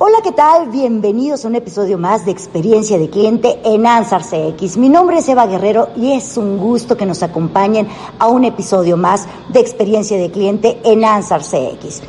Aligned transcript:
Hola, 0.00 0.18
¿qué 0.22 0.30
tal? 0.30 0.68
Bienvenidos 0.68 1.44
a 1.44 1.48
un 1.48 1.56
episodio 1.56 1.98
más 1.98 2.24
de 2.24 2.30
Experiencia 2.30 2.96
de 2.98 3.10
Cliente 3.10 3.58
en 3.64 3.84
Ansar 3.84 4.22
CX. 4.22 4.76
Mi 4.76 4.88
nombre 4.88 5.18
es 5.18 5.28
Eva 5.28 5.48
Guerrero 5.48 5.88
y 5.96 6.12
es 6.12 6.36
un 6.36 6.56
gusto 6.56 6.96
que 6.96 7.04
nos 7.04 7.24
acompañen 7.24 7.88
a 8.16 8.28
un 8.28 8.44
episodio 8.44 8.96
más 8.96 9.26
de 9.48 9.58
Experiencia 9.58 10.16
de 10.16 10.30
Cliente 10.30 10.78
en 10.84 11.04
Ansar 11.04 11.40
CX. 11.40 12.02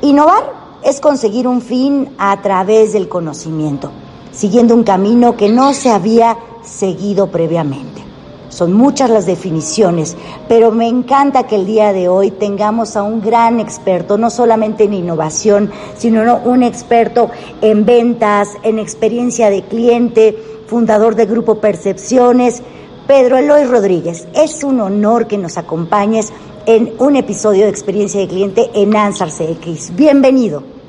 Innovar 0.00 0.54
es 0.82 1.00
conseguir 1.00 1.46
un 1.46 1.60
fin 1.60 2.14
a 2.16 2.40
través 2.40 2.94
del 2.94 3.10
conocimiento, 3.10 3.90
siguiendo 4.32 4.74
un 4.74 4.82
camino 4.82 5.36
que 5.36 5.50
no 5.50 5.74
se 5.74 5.90
había 5.90 6.38
seguido 6.62 7.30
previamente. 7.30 8.01
Son 8.52 8.74
muchas 8.74 9.08
las 9.08 9.24
definiciones, 9.24 10.14
pero 10.46 10.72
me 10.72 10.86
encanta 10.86 11.46
que 11.46 11.54
el 11.54 11.64
día 11.64 11.94
de 11.94 12.08
hoy 12.08 12.30
tengamos 12.30 12.98
a 12.98 13.02
un 13.02 13.22
gran 13.22 13.60
experto, 13.60 14.18
no 14.18 14.28
solamente 14.28 14.84
en 14.84 14.92
innovación, 14.92 15.70
sino 15.96 16.36
un 16.44 16.62
experto 16.62 17.30
en 17.62 17.86
ventas, 17.86 18.50
en 18.62 18.78
experiencia 18.78 19.48
de 19.48 19.62
cliente, 19.62 20.36
fundador 20.66 21.14
de 21.14 21.24
Grupo 21.24 21.60
Percepciones, 21.60 22.62
Pedro 23.06 23.38
Eloy 23.38 23.64
Rodríguez. 23.64 24.28
Es 24.34 24.62
un 24.62 24.82
honor 24.82 25.26
que 25.28 25.38
nos 25.38 25.56
acompañes 25.56 26.30
en 26.66 26.92
un 26.98 27.16
episodio 27.16 27.64
de 27.64 27.70
experiencia 27.70 28.20
de 28.20 28.28
cliente 28.28 28.70
en 28.74 28.94
Ansar 28.94 29.30
CX. 29.30 29.96
Bienvenido. 29.96 30.81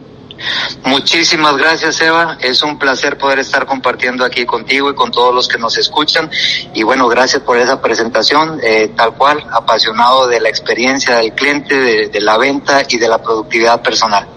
Muchísimas 0.85 1.57
gracias, 1.57 2.01
Eva. 2.01 2.37
Es 2.41 2.63
un 2.63 2.77
placer 2.77 3.17
poder 3.17 3.39
estar 3.39 3.65
compartiendo 3.65 4.25
aquí 4.25 4.45
contigo 4.45 4.89
y 4.89 4.95
con 4.95 5.11
todos 5.11 5.33
los 5.33 5.47
que 5.47 5.57
nos 5.57 5.77
escuchan. 5.77 6.29
Y 6.73 6.83
bueno, 6.83 7.07
gracias 7.07 7.41
por 7.43 7.57
esa 7.57 7.81
presentación, 7.81 8.59
eh, 8.61 8.91
tal 8.95 9.15
cual, 9.15 9.43
apasionado 9.51 10.27
de 10.27 10.39
la 10.39 10.49
experiencia 10.49 11.17
del 11.17 11.33
cliente, 11.33 12.09
de, 12.09 12.21
la 12.21 12.37
venta 12.37 12.83
y 12.87 12.97
de 12.97 13.07
la 13.07 13.21
productividad 13.21 13.81
personal. 13.81 14.27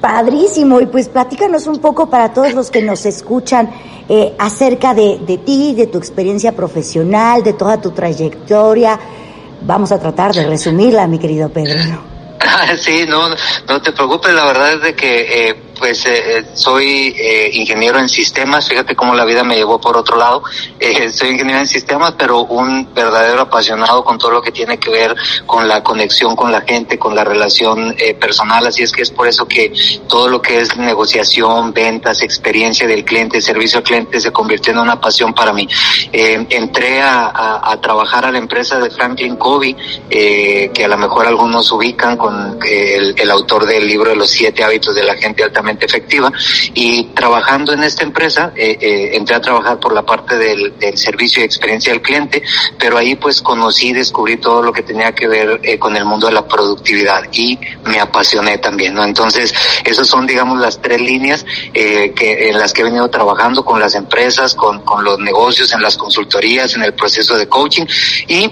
Padrísimo, 0.00 0.80
y 0.80 0.86
pues 0.86 1.08
platícanos 1.08 1.66
un 1.66 1.78
poco 1.78 2.10
para 2.10 2.32
todos 2.32 2.52
los 2.54 2.70
que 2.70 2.82
nos 2.82 3.06
escuchan 3.06 3.70
eh, 4.08 4.34
acerca 4.38 4.94
de, 4.94 5.20
de 5.24 5.38
ti, 5.38 5.74
de 5.74 5.86
tu 5.86 5.98
experiencia 5.98 6.52
profesional, 6.52 7.42
de 7.42 7.52
toda 7.52 7.80
tu 7.80 7.92
trayectoria. 7.92 8.98
Vamos 9.64 9.92
a 9.92 10.00
tratar 10.00 10.34
de 10.34 10.44
resumirla, 10.44 11.06
mi 11.06 11.18
querido 11.18 11.48
Pedro. 11.50 12.11
sí, 12.78 13.04
no, 13.08 13.28
no 13.68 13.82
te 13.82 13.92
preocupes, 13.92 14.32
la 14.32 14.46
verdad 14.46 14.72
es 14.74 14.82
de 14.82 14.94
que 14.94 15.48
eh, 15.48 15.56
pues 15.82 16.06
eh, 16.06 16.12
eh, 16.14 16.44
soy 16.54 17.12
eh, 17.18 17.50
ingeniero 17.54 17.98
en 17.98 18.08
sistemas, 18.08 18.68
fíjate 18.68 18.94
cómo 18.94 19.16
la 19.16 19.24
vida 19.24 19.42
me 19.42 19.56
llevó 19.56 19.80
por 19.80 19.96
otro 19.96 20.16
lado, 20.16 20.44
soy 21.12 21.30
ingeniero 21.30 21.58
en 21.58 21.66
sistemas, 21.66 22.14
pero 22.16 22.44
un 22.44 22.94
verdadero 22.94 23.42
apasionado 23.42 24.04
con 24.04 24.16
todo 24.16 24.30
lo 24.30 24.40
que 24.40 24.52
tiene 24.52 24.78
que 24.78 24.90
ver 24.90 25.12
con 25.44 25.66
la 25.66 25.82
conexión 25.82 26.36
con 26.36 26.52
la 26.52 26.60
gente, 26.60 27.00
con 27.00 27.16
la 27.16 27.24
relación 27.24 27.96
personal, 28.20 28.64
así 28.64 28.84
es 28.84 28.92
que 28.92 29.02
es 29.02 29.10
por 29.10 29.26
eso 29.26 29.48
que 29.48 29.72
todo 30.06 30.28
lo 30.28 30.40
que 30.40 30.60
es 30.60 30.76
negociación, 30.76 31.72
ventas, 31.72 32.22
experiencia 32.22 32.86
del 32.86 33.04
cliente, 33.04 33.40
servicio 33.40 33.78
al 33.78 33.84
cliente 33.84 34.20
se 34.20 34.30
convirtió 34.30 34.72
en 34.72 34.78
una 34.78 35.00
pasión 35.00 35.34
para 35.34 35.52
mí. 35.52 35.66
entré 36.12 37.02
a, 37.02 37.76
trabajar 37.82 38.26
a 38.26 38.30
la 38.30 38.38
empresa 38.38 38.78
de 38.78 38.88
Franklin 38.90 39.34
Covey, 39.34 39.74
que 40.08 40.84
a 40.84 40.88
lo 40.88 40.96
mejor 40.96 41.26
algunos 41.26 41.72
ubican 41.72 42.16
con 42.16 42.56
el, 42.64 43.14
el 43.18 43.30
autor 43.32 43.66
del 43.66 43.84
libro 43.84 44.10
de 44.10 44.16
los 44.16 44.30
siete 44.30 44.62
hábitos 44.62 44.94
de 44.94 45.02
la 45.02 45.16
gente 45.16 45.42
altamente 45.42 45.71
efectiva 45.80 46.32
y 46.74 47.04
trabajando 47.14 47.72
en 47.72 47.82
esta 47.82 48.02
empresa 48.02 48.52
eh, 48.56 48.76
eh, 48.80 49.16
entré 49.16 49.36
a 49.36 49.40
trabajar 49.40 49.78
por 49.78 49.94
la 49.94 50.02
parte 50.02 50.36
del, 50.36 50.72
servicio 50.94 51.42
y 51.42 51.44
experiencia 51.44 51.92
del 51.92 52.02
cliente, 52.02 52.42
pero 52.78 52.98
ahí 52.98 53.14
pues 53.14 53.40
conocí, 53.40 53.92
descubrí 53.92 54.36
todo 54.36 54.62
lo 54.62 54.72
que 54.72 54.82
tenía 54.82 55.12
que 55.14 55.26
ver 55.26 55.60
eh, 55.62 55.78
con 55.78 55.96
el 55.96 56.04
mundo 56.04 56.26
de 56.26 56.32
la 56.34 56.46
productividad 56.46 57.24
y 57.32 57.58
me 57.84 57.98
apasioné 57.98 58.58
también, 58.58 58.94
¿no? 58.94 59.04
Entonces, 59.04 59.54
esas 59.84 60.06
son 60.06 60.26
digamos 60.26 60.60
las 60.60 60.80
tres 60.80 61.00
líneas 61.00 61.44
que 61.72 62.48
en 62.50 62.58
las 62.58 62.72
que 62.72 62.82
he 62.82 62.84
venido 62.84 63.08
trabajando 63.08 63.64
con 63.64 63.80
las 63.80 63.94
empresas, 63.94 64.54
con, 64.54 64.80
con 64.82 65.04
los 65.04 65.18
negocios, 65.18 65.72
en 65.72 65.82
las 65.82 65.96
consultorías, 65.96 66.74
en 66.74 66.82
el 66.82 66.94
proceso 66.94 67.36
de 67.36 67.48
coaching 67.48 67.84
y 68.28 68.50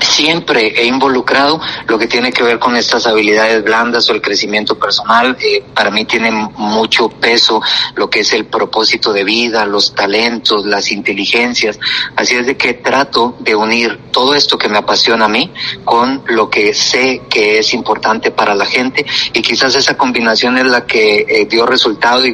siempre 0.00 0.72
he 0.76 0.86
involucrado 0.86 1.60
lo 1.86 1.98
que 1.98 2.06
tiene 2.06 2.32
que 2.32 2.42
ver 2.42 2.58
con 2.58 2.76
estas 2.76 3.06
habilidades 3.06 3.62
blandas 3.62 4.08
o 4.08 4.12
el 4.12 4.22
crecimiento 4.22 4.78
personal. 4.78 5.36
Eh, 5.40 5.62
para 5.74 5.90
mí 5.90 6.04
tiene 6.04 6.30
mucho 6.30 7.08
peso 7.08 7.60
lo 7.94 8.08
que 8.08 8.20
es 8.20 8.32
el 8.32 8.46
propósito 8.46 9.12
de 9.12 9.24
vida, 9.24 9.66
los 9.66 9.94
talentos, 9.94 10.66
las 10.66 10.90
inteligencias. 10.90 11.78
Así 12.16 12.34
es 12.34 12.46
de 12.46 12.56
que 12.56 12.74
trato 12.74 13.36
de 13.40 13.54
unir 13.54 13.98
todo 14.10 14.34
esto 14.34 14.58
que 14.58 14.68
me 14.68 14.78
apasiona 14.78 15.26
a 15.26 15.28
mí 15.28 15.50
con 15.84 16.22
lo 16.26 16.48
que 16.50 16.74
sé 16.74 17.22
que 17.28 17.58
es 17.58 17.74
importante 17.74 18.30
para 18.30 18.54
la 18.54 18.66
gente 18.66 19.04
y 19.32 19.42
quizás 19.42 19.74
esa 19.74 19.96
combinación 19.96 20.58
es 20.58 20.66
la 20.66 20.86
que 20.86 21.24
eh, 21.28 21.46
dio 21.46 21.66
resultado 21.66 22.24
y, 22.26 22.32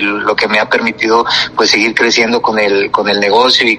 lo 0.00 0.36
que 0.36 0.48
me 0.48 0.58
ha 0.58 0.68
permitido 0.68 1.24
pues 1.54 1.70
seguir 1.70 1.94
creciendo 1.94 2.42
con 2.42 2.58
el 2.58 2.90
con 2.90 3.08
el 3.08 3.20
negocio 3.20 3.66
y, 3.66 3.78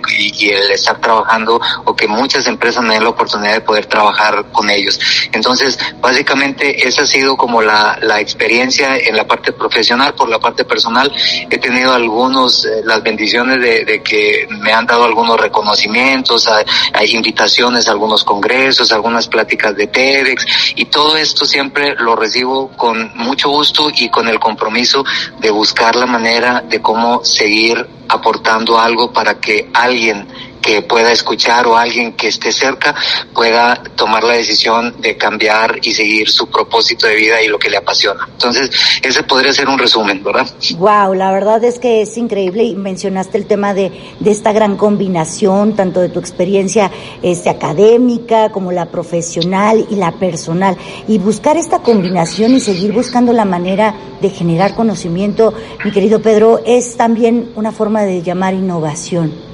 el 0.49 0.71
estar 0.71 0.99
trabajando 0.99 1.59
o 1.85 1.95
que 1.95 2.07
muchas 2.07 2.47
empresas 2.47 2.83
me 2.83 2.96
la 3.03 3.09
oportunidad 3.09 3.53
de 3.53 3.61
poder 3.61 3.85
trabajar 3.85 4.45
con 4.51 4.69
ellos. 4.69 4.99
Entonces, 5.31 5.77
básicamente 5.99 6.87
esa 6.87 7.03
ha 7.03 7.05
sido 7.05 7.37
como 7.37 7.61
la, 7.61 7.97
la 8.01 8.19
experiencia 8.19 8.97
en 8.97 9.15
la 9.15 9.27
parte 9.27 9.51
profesional, 9.53 10.13
por 10.13 10.29
la 10.29 10.39
parte 10.39 10.65
personal. 10.65 11.11
He 11.49 11.57
tenido 11.57 11.93
algunos, 11.93 12.65
eh, 12.65 12.81
las 12.83 13.01
bendiciones 13.03 13.61
de, 13.61 14.01
que 14.03 14.47
me 14.49 14.71
han 14.71 14.85
dado 14.85 15.03
algunos 15.03 15.39
reconocimientos, 15.39 16.47
hay 16.93 17.15
invitaciones 17.15 17.87
a 17.87 17.91
algunos 17.91 18.23
congresos, 18.23 18.91
algunas 18.91 19.27
pláticas 19.27 19.75
de 19.75 19.87
TEDx 19.87 20.45
y 20.75 20.85
todo 20.85 21.17
esto 21.17 21.45
siempre 21.45 21.95
lo 21.95 22.15
recibo 22.15 22.69
con 22.69 23.11
mucho 23.15 23.49
gusto 23.49 23.89
y 23.93 24.09
con 24.09 24.27
el 24.27 24.39
compromiso 24.39 25.03
de 25.39 25.49
buscar 25.49 25.95
la 25.95 26.05
manera 26.05 26.61
de 26.61 26.81
cómo 26.81 27.23
seguir 27.23 27.85
aportando 28.09 28.79
algo 28.79 29.11
para 29.11 29.39
que 29.39 29.69
alguien 29.73 30.27
que 30.67 30.81
pueda 30.81 31.13
escuchar 31.13 31.65
o 31.65 31.77
alguien 31.77 32.11
que 32.11 32.27
esté 32.27 32.51
cerca 32.51 32.93
pueda 33.33 33.81
tomar 33.95 34.25
la 34.25 34.33
decisión 34.33 34.99
de 34.99 35.15
cambiar 35.15 35.79
y 35.81 35.93
seguir 35.93 36.29
su 36.29 36.47
propósito 36.47 37.07
de 37.07 37.15
vida 37.15 37.41
y 37.41 37.47
lo 37.47 37.57
que 37.57 37.69
le 37.69 37.77
apasiona. 37.77 38.27
Entonces, 38.33 38.69
ese 39.01 39.23
podría 39.23 39.53
ser 39.53 39.69
un 39.69 39.79
resumen, 39.79 40.21
¿verdad? 40.21 40.45
Wow, 40.77 41.13
la 41.13 41.31
verdad 41.31 41.63
es 41.63 41.79
que 41.79 42.01
es 42.01 42.17
increíble 42.17 42.65
y 42.65 42.75
mencionaste 42.75 43.37
el 43.37 43.45
tema 43.45 43.73
de, 43.73 43.93
de 44.19 44.29
esta 44.29 44.51
gran 44.51 44.75
combinación, 44.75 45.73
tanto 45.73 46.01
de 46.01 46.09
tu 46.09 46.19
experiencia 46.19 46.91
este, 47.21 47.49
académica 47.49 48.49
como 48.49 48.73
la 48.73 48.87
profesional 48.87 49.87
y 49.89 49.95
la 49.95 50.11
personal. 50.11 50.75
Y 51.07 51.17
buscar 51.17 51.55
esta 51.55 51.79
combinación 51.79 52.51
y 52.55 52.59
seguir 52.59 52.91
buscando 52.91 53.31
la 53.31 53.45
manera 53.45 53.95
de 54.19 54.29
generar 54.31 54.75
conocimiento, 54.75 55.53
mi 55.85 55.91
querido 55.91 56.21
Pedro, 56.21 56.59
es 56.65 56.97
también 56.97 57.53
una 57.55 57.71
forma 57.71 58.01
de 58.01 58.21
llamar 58.21 58.53
innovación. 58.53 59.46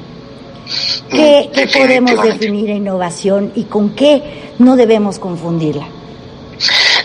¿Qué, 1.10 1.70
podemos 1.74 2.24
definir 2.24 2.70
innovación 2.70 3.52
y 3.56 3.64
con 3.64 3.96
qué 3.96 4.52
no 4.60 4.76
debemos 4.76 5.20
confundirla? 5.20 5.88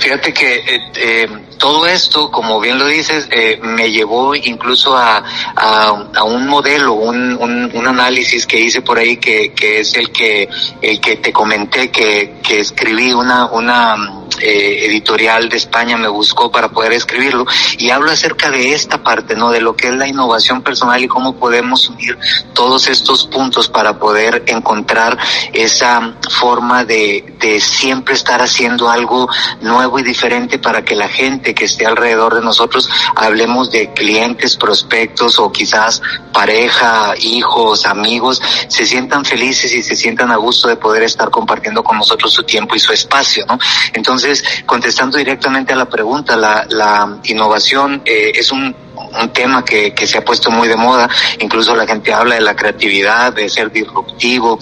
Fíjate 0.01 0.33
que 0.33 0.55
eh, 0.55 0.93
eh, 0.97 1.27
todo 1.59 1.87
esto, 1.87 2.31
como 2.31 2.61
bien 2.61 2.79
lo 2.79 2.87
dices, 2.87 3.29
eh, 3.31 3.59
me 3.63 3.91
llevó 3.91 4.35
incluso 4.35 4.97
a, 4.97 5.23
a, 5.57 6.25
un 6.25 6.47
modelo, 6.47 6.95
un, 6.95 7.37
un, 7.41 7.87
análisis 7.87 8.47
que 8.47 8.61
hice 8.61 8.83
por 8.83 8.99
ahí 8.99 9.17
que, 9.17 9.53
que 9.53 9.81
es 9.81 9.95
el 9.95 10.11
que, 10.11 10.49
el 10.83 11.01
que 11.01 11.17
te 11.17 11.33
comenté 11.33 11.91
que, 11.91 12.37
que 12.43 12.61
escribí 12.61 13.13
una, 13.13 13.47
una 13.47 13.97
eh, 14.41 14.87
editorial 14.87 15.49
de 15.49 15.57
España 15.57 15.97
me 15.97 16.07
buscó 16.07 16.51
para 16.51 16.69
poder 16.69 16.93
escribirlo 16.93 17.45
y 17.77 17.91
hablo 17.91 18.11
acerca 18.11 18.51
de 18.51 18.73
esta 18.73 19.03
parte, 19.03 19.35
¿no? 19.35 19.51
De 19.51 19.61
lo 19.61 19.75
que 19.75 19.89
es 19.89 19.95
la 19.95 20.07
innovación 20.07 20.63
personal 20.63 21.03
y 21.03 21.09
cómo 21.09 21.37
podemos 21.37 21.89
unir 21.89 22.17
todos 22.53 22.87
estos 22.87 23.27
puntos 23.27 23.69
para 23.69 23.99
poder 23.99 24.45
encontrar 24.47 25.19
esa 25.53 26.15
forma 26.31 26.85
de, 26.85 27.35
de 27.41 27.61
siempre 27.61 28.15
estar 28.15 28.41
haciendo 28.41 28.89
algo 28.89 29.29
nuevo 29.61 29.99
y 29.99 30.03
diferente 30.03 30.59
para 30.59 30.85
que 30.85 30.95
la 30.95 31.09
gente 31.09 31.48
que 31.55 31.65
esté 31.65 31.87
alrededor 31.87 32.35
de 32.35 32.43
nosotros 32.43 32.89
hablemos 33.15 33.71
de 33.71 33.93
clientes, 33.93 34.57
prospectos 34.57 35.39
o 35.39 35.51
quizás 35.53 36.03
pareja, 36.33 37.15
hijos, 37.21 37.87
amigos, 37.87 38.41
se 38.69 38.87
sientan 38.87 39.25
felices 39.25 39.73
y 39.73 39.83
se 39.83 39.97
sientan 39.97 40.31
a 40.31 40.37
gusto 40.37 40.69
de 40.69 40.77
poder 40.77 41.03
estar 41.03 41.31
compartiendo 41.31 41.83
con 41.83 41.99
nosotros 41.99 42.33
su 42.33 42.43
tiempo 42.43 42.75
y 42.75 42.79
su 42.79 42.93
espacio, 42.93 43.45
¿no? 43.47 43.59
Entonces, 43.93 44.45
contestando 44.67 45.19
directamente 45.19 45.73
a 45.73 45.77
la 45.77 45.89
pregunta, 45.89 46.37
la, 46.37 46.67
la 46.69 47.19
innovación 47.25 48.03
eh, 48.05 48.33
es 48.35 48.53
un 48.53 48.75
un 49.21 49.33
tema 49.33 49.65
que, 49.65 49.95
que 49.95 50.07
se 50.07 50.19
ha 50.19 50.25
puesto 50.25 50.51
muy 50.51 50.69
de 50.69 50.77
moda, 50.77 51.09
incluso 51.39 51.75
la 51.75 51.87
gente 51.87 52.13
habla 52.13 52.35
de 52.35 52.41
la 52.41 52.57
creatividad, 52.57 53.33
de 53.33 53.49
ser 53.49 53.71
disruptivo, 53.71 54.59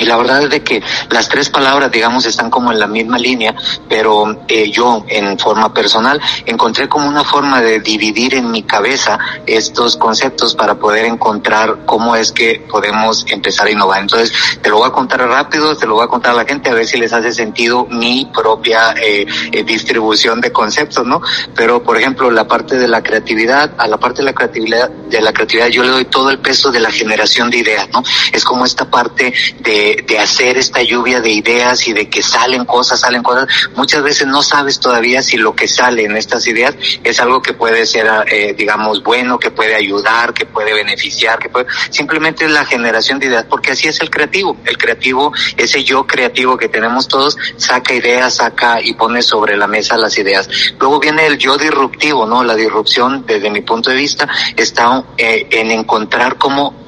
Y 0.00 0.04
la 0.04 0.16
verdad 0.16 0.42
es 0.44 0.50
de 0.50 0.62
que 0.62 0.82
las 1.10 1.28
tres 1.28 1.50
palabras, 1.50 1.90
digamos, 1.90 2.24
están 2.26 2.50
como 2.50 2.72
en 2.72 2.78
la 2.78 2.86
misma 2.86 3.18
línea, 3.18 3.54
pero 3.88 4.44
eh, 4.48 4.70
yo, 4.70 5.04
en 5.08 5.38
forma 5.38 5.72
personal, 5.72 6.20
encontré 6.46 6.88
como 6.88 7.08
una 7.08 7.24
forma 7.24 7.60
de 7.60 7.80
dividir 7.80 8.34
en 8.34 8.50
mi 8.50 8.62
cabeza 8.62 9.18
estos 9.46 9.96
conceptos 9.96 10.54
para 10.54 10.76
poder 10.76 11.04
encontrar 11.06 11.80
cómo 11.84 12.16
es 12.16 12.32
que 12.32 12.64
podemos 12.70 13.24
empezar 13.28 13.66
a 13.66 13.70
innovar. 13.70 14.00
Entonces, 14.00 14.32
te 14.60 14.70
lo 14.70 14.78
voy 14.78 14.88
a 14.88 14.92
contar 14.92 15.20
rápido, 15.20 15.76
te 15.76 15.86
lo 15.86 15.94
voy 15.94 16.04
a 16.04 16.08
contar 16.08 16.32
a 16.32 16.36
la 16.36 16.44
gente 16.44 16.70
a 16.70 16.74
ver 16.74 16.86
si 16.86 16.98
les 16.98 17.12
hace 17.12 17.32
sentido 17.32 17.86
mi 17.90 18.30
propia 18.32 18.94
eh, 19.00 19.26
eh, 19.52 19.64
distribución 19.64 20.40
de 20.40 20.52
conceptos, 20.52 21.06
¿no? 21.06 21.20
Pero, 21.54 21.82
por 21.82 21.96
ejemplo, 21.96 22.30
la 22.30 22.46
parte 22.46 22.76
de 22.76 22.88
la 22.88 23.02
creatividad, 23.02 23.72
a 23.78 23.86
la 23.86 23.98
parte 23.98 24.18
de 24.18 24.24
la 24.24 24.32
creatividad, 24.32 24.88
de 24.90 25.20
la 25.20 25.32
creatividad 25.32 25.68
yo 25.68 25.82
le 25.82 25.90
doy 25.90 26.04
todo 26.06 26.30
el 26.30 26.38
peso 26.38 26.70
de 26.70 26.80
la 26.80 26.90
generación 26.90 27.50
de 27.50 27.58
ideas, 27.58 27.88
¿no? 27.92 28.02
Es 28.32 28.44
como 28.44 28.64
esta 28.64 28.90
parte 28.90 29.32
de 29.60 29.81
de, 30.06 30.18
hacer 30.18 30.56
esta 30.58 30.82
lluvia 30.82 31.20
de 31.20 31.30
ideas 31.30 31.86
y 31.88 31.92
de 31.92 32.08
que 32.08 32.22
salen 32.22 32.64
cosas, 32.64 33.00
salen 33.00 33.22
cosas, 33.22 33.48
muchas 33.74 34.02
veces 34.02 34.26
no 34.26 34.42
sabes 34.42 34.78
todavía 34.78 35.22
si 35.22 35.36
lo 35.36 35.54
que 35.54 35.66
sale 35.66 36.04
en 36.04 36.16
estas 36.16 36.46
ideas 36.46 36.74
es 37.02 37.18
algo 37.20 37.42
que 37.42 37.54
puede 37.54 37.86
ser, 37.86 38.06
eh, 38.30 38.54
digamos, 38.56 39.02
bueno, 39.02 39.38
que 39.38 39.50
puede 39.50 39.74
ayudar, 39.74 40.32
que 40.32 40.46
puede 40.46 40.72
beneficiar, 40.72 41.38
que 41.38 41.48
puede, 41.48 41.66
simplemente 41.90 42.44
es 42.44 42.50
la 42.50 42.64
generación 42.64 43.18
de 43.18 43.26
ideas, 43.26 43.46
porque 43.48 43.72
así 43.72 43.88
es 43.88 44.00
el 44.00 44.10
creativo. 44.10 44.56
El 44.64 44.78
creativo, 44.78 45.32
ese 45.56 45.82
yo 45.82 46.06
creativo 46.06 46.56
que 46.56 46.68
tenemos 46.68 47.08
todos, 47.08 47.36
saca 47.56 47.94
ideas, 47.94 48.36
saca 48.36 48.80
y 48.80 48.94
pone 48.94 49.22
sobre 49.22 49.56
la 49.56 49.66
mesa 49.66 49.96
las 49.96 50.16
ideas. 50.18 50.48
Luego 50.78 51.00
viene 51.00 51.26
el 51.26 51.38
yo 51.38 51.56
disruptivo, 51.56 52.26
¿no? 52.26 52.44
La 52.44 52.54
disrupción, 52.54 53.24
desde 53.26 53.50
mi 53.50 53.62
punto 53.62 53.90
de 53.90 53.96
vista, 53.96 54.28
está 54.56 55.04
eh, 55.16 55.46
en 55.50 55.70
encontrar 55.70 56.36
cómo 56.36 56.81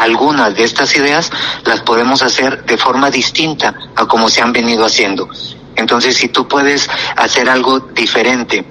algunas 0.00 0.54
de 0.54 0.64
estas 0.64 0.96
ideas 0.96 1.30
las 1.64 1.80
podemos 1.80 2.22
hacer 2.22 2.64
de 2.64 2.78
forma 2.78 3.10
distinta 3.10 3.74
a 3.94 4.06
como 4.06 4.28
se 4.28 4.40
han 4.40 4.52
venido 4.52 4.84
haciendo. 4.84 5.28
Entonces, 5.76 6.16
si 6.16 6.28
tú 6.28 6.48
puedes 6.48 6.88
hacer 7.16 7.48
algo 7.48 7.80
diferente, 7.80 8.64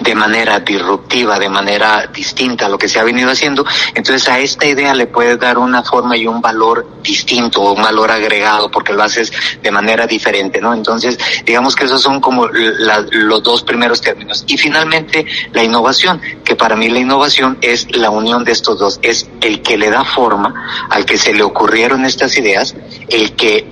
de 0.00 0.14
manera 0.14 0.60
disruptiva, 0.60 1.38
de 1.38 1.48
manera 1.48 2.08
distinta 2.12 2.66
a 2.66 2.68
lo 2.68 2.78
que 2.78 2.88
se 2.88 2.98
ha 2.98 3.04
venido 3.04 3.30
haciendo, 3.30 3.64
entonces 3.94 4.28
a 4.28 4.38
esta 4.40 4.66
idea 4.66 4.94
le 4.94 5.06
puedes 5.06 5.38
dar 5.38 5.58
una 5.58 5.82
forma 5.82 6.16
y 6.16 6.26
un 6.26 6.40
valor 6.40 6.86
distinto 7.02 7.60
un 7.60 7.82
valor 7.82 8.10
agregado 8.10 8.70
porque 8.70 8.92
lo 8.92 9.02
haces 9.02 9.32
de 9.62 9.70
manera 9.70 10.06
diferente, 10.06 10.60
¿no? 10.60 10.74
Entonces, 10.74 11.18
digamos 11.44 11.76
que 11.76 11.84
esos 11.84 12.00
son 12.00 12.20
como 12.20 12.48
los 12.48 13.42
dos 13.42 13.62
primeros 13.62 14.00
términos. 14.00 14.44
Y 14.46 14.58
finalmente, 14.58 15.26
la 15.52 15.62
innovación, 15.62 16.20
que 16.44 16.56
para 16.56 16.76
mí 16.76 16.88
la 16.88 16.98
innovación 16.98 17.58
es 17.60 17.86
la 17.96 18.10
unión 18.10 18.44
de 18.44 18.52
estos 18.52 18.78
dos, 18.78 18.98
es 19.02 19.28
el 19.40 19.62
que 19.62 19.76
le 19.76 19.90
da 19.90 20.04
forma 20.04 20.86
al 20.90 21.04
que 21.04 21.18
se 21.18 21.32
le 21.32 21.42
ocurrieron 21.42 22.04
estas 22.04 22.36
ideas, 22.36 22.74
el 23.08 23.36
que 23.36 23.66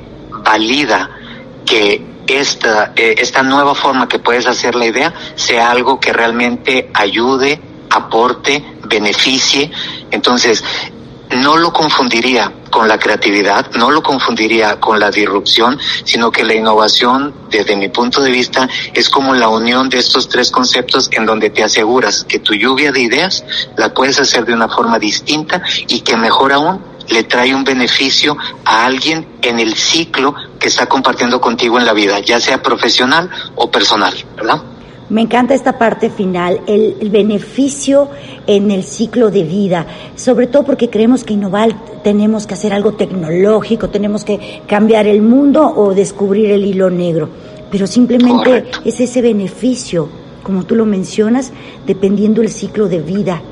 valida 0.44 1.10
que 1.64 2.11
esta, 2.36 2.92
eh, 2.96 3.14
esta 3.18 3.42
nueva 3.42 3.74
forma 3.74 4.08
que 4.08 4.18
puedes 4.18 4.46
hacer 4.46 4.74
la 4.74 4.86
idea 4.86 5.12
sea 5.34 5.70
algo 5.70 6.00
que 6.00 6.12
realmente 6.12 6.90
ayude, 6.94 7.60
aporte, 7.90 8.64
beneficie. 8.84 9.70
Entonces, 10.10 10.64
no 11.36 11.56
lo 11.56 11.72
confundiría 11.72 12.52
con 12.70 12.88
la 12.88 12.98
creatividad, 12.98 13.70
no 13.72 13.90
lo 13.90 14.02
confundiría 14.02 14.80
con 14.80 14.98
la 14.98 15.10
disrupción, 15.10 15.78
sino 16.04 16.30
que 16.30 16.44
la 16.44 16.54
innovación, 16.54 17.34
desde 17.50 17.76
mi 17.76 17.88
punto 17.88 18.22
de 18.22 18.30
vista, 18.30 18.68
es 18.94 19.10
como 19.10 19.34
la 19.34 19.48
unión 19.48 19.88
de 19.88 19.98
estos 19.98 20.28
tres 20.28 20.50
conceptos 20.50 21.10
en 21.12 21.26
donde 21.26 21.50
te 21.50 21.62
aseguras 21.62 22.24
que 22.24 22.38
tu 22.38 22.54
lluvia 22.54 22.92
de 22.92 23.00
ideas 23.00 23.44
la 23.76 23.92
puedes 23.92 24.18
hacer 24.18 24.44
de 24.44 24.54
una 24.54 24.68
forma 24.68 24.98
distinta 24.98 25.62
y 25.86 26.00
que 26.00 26.16
mejor 26.16 26.52
aún 26.52 26.91
le 27.12 27.24
trae 27.24 27.54
un 27.54 27.64
beneficio 27.64 28.36
a 28.64 28.86
alguien 28.86 29.26
en 29.42 29.58
el 29.58 29.74
ciclo 29.74 30.34
que 30.58 30.68
está 30.68 30.86
compartiendo 30.86 31.40
contigo 31.40 31.78
en 31.78 31.86
la 31.86 31.92
vida, 31.92 32.20
ya 32.20 32.40
sea 32.40 32.62
profesional 32.62 33.30
o 33.54 33.70
personal, 33.70 34.14
¿verdad? 34.36 34.62
Me 35.10 35.20
encanta 35.20 35.52
esta 35.52 35.78
parte 35.78 36.08
final, 36.08 36.60
el, 36.66 37.10
beneficio 37.10 38.08
en 38.46 38.70
el 38.70 38.82
ciclo 38.82 39.30
de 39.30 39.42
vida, 39.42 39.86
sobre 40.16 40.46
todo 40.46 40.64
porque 40.64 40.88
creemos 40.88 41.22
que 41.22 41.34
innovar 41.34 41.74
tenemos 42.02 42.46
que 42.46 42.54
hacer 42.54 42.72
algo 42.72 42.94
tecnológico, 42.94 43.90
tenemos 43.90 44.24
que 44.24 44.62
cambiar 44.66 45.06
el 45.06 45.20
mundo 45.20 45.66
o 45.76 45.92
descubrir 45.92 46.50
el 46.50 46.64
hilo 46.64 46.88
negro, 46.88 47.28
pero 47.70 47.86
simplemente 47.86 48.64
es 48.84 49.00
ese 49.00 49.20
beneficio, 49.20 50.08
como 50.42 50.64
tú 50.64 50.74
lo 50.76 50.86
mencionas, 50.86 51.52
dependiendo 51.86 52.40
del 52.40 52.50
ciclo 52.50 52.88
de 52.88 53.00
vida 53.00 53.42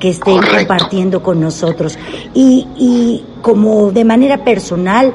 que 0.00 0.08
estén 0.10 0.40
compartiendo 0.42 1.22
con 1.22 1.40
nosotros. 1.40 1.96
Y, 2.34 2.66
y 2.76 3.24
como 3.42 3.92
de 3.92 4.04
manera 4.04 4.42
personal, 4.42 5.14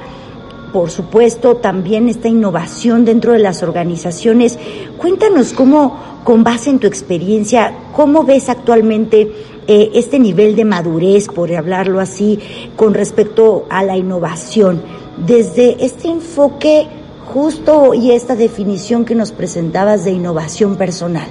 por 0.75 0.91
supuesto, 0.91 1.55
también 1.55 2.09
esta 2.09 2.27
innovación 2.27 3.05
dentro 3.05 3.31
de 3.31 3.39
las 3.39 3.63
organizaciones. 3.63 4.59
Cuéntanos 4.97 5.53
cómo, 5.53 5.97
con 6.25 6.43
base 6.43 6.69
en 6.69 6.79
tu 6.79 6.87
experiencia, 6.87 7.73
cómo 7.93 8.25
ves 8.25 8.49
actualmente 8.49 9.31
eh, 9.67 9.91
este 9.93 10.19
nivel 10.19 10.55
de 10.55 10.65
madurez, 10.65 11.27
por 11.27 11.53
hablarlo 11.55 12.01
así, 12.01 12.39
con 12.75 12.93
respecto 12.93 13.65
a 13.69 13.83
la 13.83 13.95
innovación, 13.95 14.83
desde 15.17 15.83
este 15.83 16.09
enfoque 16.09 16.87
justo 17.33 17.93
y 17.93 18.11
esta 18.11 18.35
definición 18.35 19.05
que 19.05 19.15
nos 19.15 19.31
presentabas 19.31 20.03
de 20.03 20.11
innovación 20.11 20.75
personal. 20.75 21.27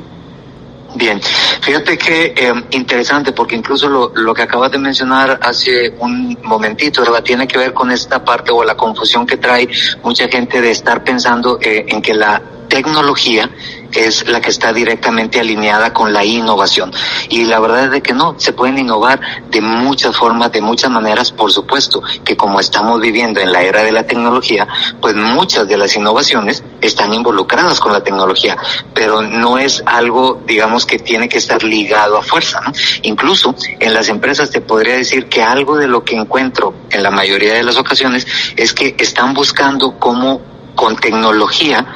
Bien, 0.96 1.20
fíjate 1.64 1.96
que 1.96 2.34
eh, 2.36 2.52
interesante 2.72 3.32
porque 3.32 3.56
incluso 3.56 3.88
lo, 3.88 4.12
lo, 4.14 4.34
que 4.34 4.42
acabas 4.42 4.70
de 4.70 4.78
mencionar 4.78 5.38
hace 5.42 5.94
un 5.98 6.38
momentito. 6.42 7.02
Tiene 7.22 7.48
que 7.48 7.56
ver 7.56 7.72
con 7.72 7.90
esta 7.90 8.22
parte 8.22 8.50
o 8.50 8.62
la 8.62 8.76
confusión 8.76 9.26
que 9.26 9.38
trae 9.38 9.68
mucha 10.02 10.28
gente 10.28 10.60
de 10.60 10.70
estar 10.70 11.02
pensando 11.02 11.58
eh, 11.60 11.86
en 11.88 12.02
que 12.02 12.12
la 12.12 12.42
tecnología 12.68 13.50
es 13.94 14.28
la 14.28 14.40
que 14.40 14.50
está 14.50 14.72
directamente 14.72 15.40
alineada 15.40 15.92
con 15.92 16.12
la 16.12 16.24
innovación. 16.24 16.92
Y 17.28 17.44
la 17.44 17.60
verdad 17.60 17.84
es 17.84 17.90
de 17.90 18.02
que 18.02 18.12
no, 18.12 18.34
se 18.38 18.52
pueden 18.52 18.78
innovar 18.78 19.20
de 19.50 19.60
muchas 19.60 20.16
formas, 20.16 20.52
de 20.52 20.60
muchas 20.60 20.90
maneras, 20.90 21.32
por 21.32 21.52
supuesto, 21.52 22.02
que 22.24 22.36
como 22.36 22.60
estamos 22.60 23.00
viviendo 23.00 23.40
en 23.40 23.52
la 23.52 23.62
era 23.62 23.82
de 23.82 23.92
la 23.92 24.06
tecnología, 24.06 24.66
pues 25.00 25.14
muchas 25.14 25.68
de 25.68 25.76
las 25.76 25.94
innovaciones 25.96 26.62
están 26.80 27.12
involucradas 27.14 27.80
con 27.80 27.92
la 27.92 28.02
tecnología, 28.02 28.56
pero 28.92 29.22
no 29.22 29.58
es 29.58 29.82
algo, 29.86 30.42
digamos, 30.46 30.86
que 30.86 30.98
tiene 30.98 31.28
que 31.28 31.38
estar 31.38 31.62
ligado 31.62 32.18
a 32.18 32.22
fuerza. 32.22 32.60
Incluso 33.02 33.54
en 33.80 33.94
las 33.94 34.08
empresas 34.08 34.50
te 34.50 34.60
podría 34.60 34.96
decir 34.96 35.28
que 35.28 35.42
algo 35.42 35.76
de 35.76 35.88
lo 35.88 36.04
que 36.04 36.16
encuentro 36.16 36.74
en 36.90 37.02
la 37.02 37.10
mayoría 37.10 37.54
de 37.54 37.62
las 37.62 37.76
ocasiones 37.76 38.26
es 38.56 38.72
que 38.72 38.96
están 38.98 39.34
buscando 39.34 39.98
cómo 39.98 40.40
con 40.74 40.96
tecnología 40.96 41.86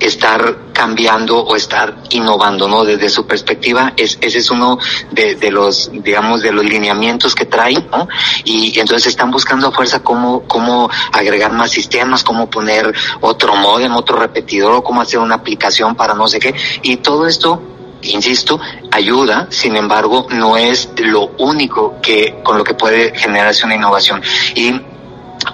estar 0.00 0.65
cambiando 0.76 1.38
o 1.38 1.56
estar 1.56 2.02
innovando, 2.10 2.68
¿no? 2.68 2.84
Desde 2.84 3.08
su 3.08 3.26
perspectiva, 3.26 3.94
es, 3.96 4.18
ese 4.20 4.40
es 4.40 4.50
uno 4.50 4.78
de, 5.10 5.34
de, 5.36 5.50
los, 5.50 5.90
digamos, 5.90 6.42
de 6.42 6.52
los 6.52 6.66
lineamientos 6.66 7.34
que 7.34 7.46
trae, 7.46 7.82
¿no? 7.90 8.06
Y, 8.44 8.78
entonces 8.78 9.06
están 9.06 9.30
buscando 9.30 9.68
a 9.68 9.72
fuerza 9.72 10.00
cómo, 10.02 10.42
cómo 10.42 10.90
agregar 11.12 11.50
más 11.52 11.70
sistemas, 11.70 12.22
cómo 12.22 12.50
poner 12.50 12.92
otro 13.22 13.56
modem, 13.56 13.96
otro 13.96 14.18
repetidor, 14.18 14.72
o 14.74 14.84
cómo 14.84 15.00
hacer 15.00 15.18
una 15.18 15.36
aplicación 15.36 15.94
para 15.94 16.12
no 16.12 16.28
sé 16.28 16.38
qué. 16.38 16.54
Y 16.82 16.96
todo 16.96 17.26
esto 17.26 17.62
insisto, 18.02 18.60
ayuda, 18.92 19.46
sin 19.48 19.76
embargo, 19.76 20.26
no 20.28 20.58
es 20.58 20.90
lo 20.98 21.30
único 21.38 21.98
que 22.02 22.40
con 22.44 22.58
lo 22.58 22.64
que 22.64 22.74
puede 22.74 23.18
generarse 23.18 23.64
una 23.64 23.76
innovación. 23.76 24.22
Y 24.54 24.78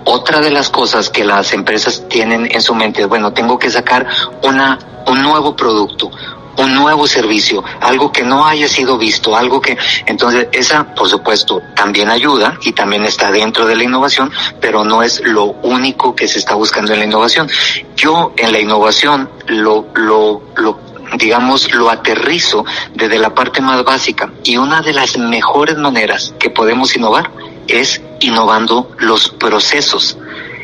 otra 0.04 0.40
de 0.40 0.50
las 0.50 0.68
cosas 0.68 1.10
que 1.10 1.24
las 1.24 1.52
empresas 1.52 2.08
tienen 2.08 2.48
en 2.50 2.60
su 2.60 2.74
mente 2.74 3.02
es, 3.02 3.08
bueno, 3.08 3.32
tengo 3.32 3.58
que 3.58 3.70
sacar 3.70 4.06
una, 4.42 4.78
un 5.06 5.22
nuevo 5.22 5.54
producto, 5.56 6.10
un 6.56 6.74
nuevo 6.74 7.06
servicio, 7.06 7.64
algo 7.80 8.12
que 8.12 8.22
no 8.22 8.46
haya 8.46 8.68
sido 8.68 8.98
visto, 8.98 9.36
algo 9.36 9.60
que, 9.60 9.76
entonces 10.06 10.48
esa, 10.52 10.94
por 10.94 11.08
supuesto, 11.08 11.62
también 11.74 12.10
ayuda 12.10 12.58
y 12.62 12.72
también 12.72 13.04
está 13.04 13.30
dentro 13.30 13.66
de 13.66 13.76
la 13.76 13.84
innovación, 13.84 14.30
pero 14.60 14.84
no 14.84 15.02
es 15.02 15.20
lo 15.24 15.44
único 15.62 16.14
que 16.14 16.28
se 16.28 16.38
está 16.38 16.54
buscando 16.54 16.92
en 16.92 17.00
la 17.00 17.04
innovación. 17.06 17.48
Yo 17.96 18.32
en 18.36 18.52
la 18.52 18.60
innovación 18.60 19.30
lo, 19.46 19.86
lo, 19.94 20.42
lo 20.56 20.78
digamos, 21.16 21.72
lo 21.72 21.90
aterrizo 21.90 22.64
desde 22.94 23.18
la 23.18 23.34
parte 23.34 23.60
más 23.60 23.84
básica 23.84 24.32
y 24.44 24.56
una 24.56 24.80
de 24.82 24.92
las 24.92 25.16
mejores 25.18 25.76
maneras 25.76 26.34
que 26.38 26.50
podemos 26.50 26.94
innovar 26.96 27.30
es 27.68 28.00
innovando 28.20 28.90
los 28.98 29.28
procesos. 29.30 30.16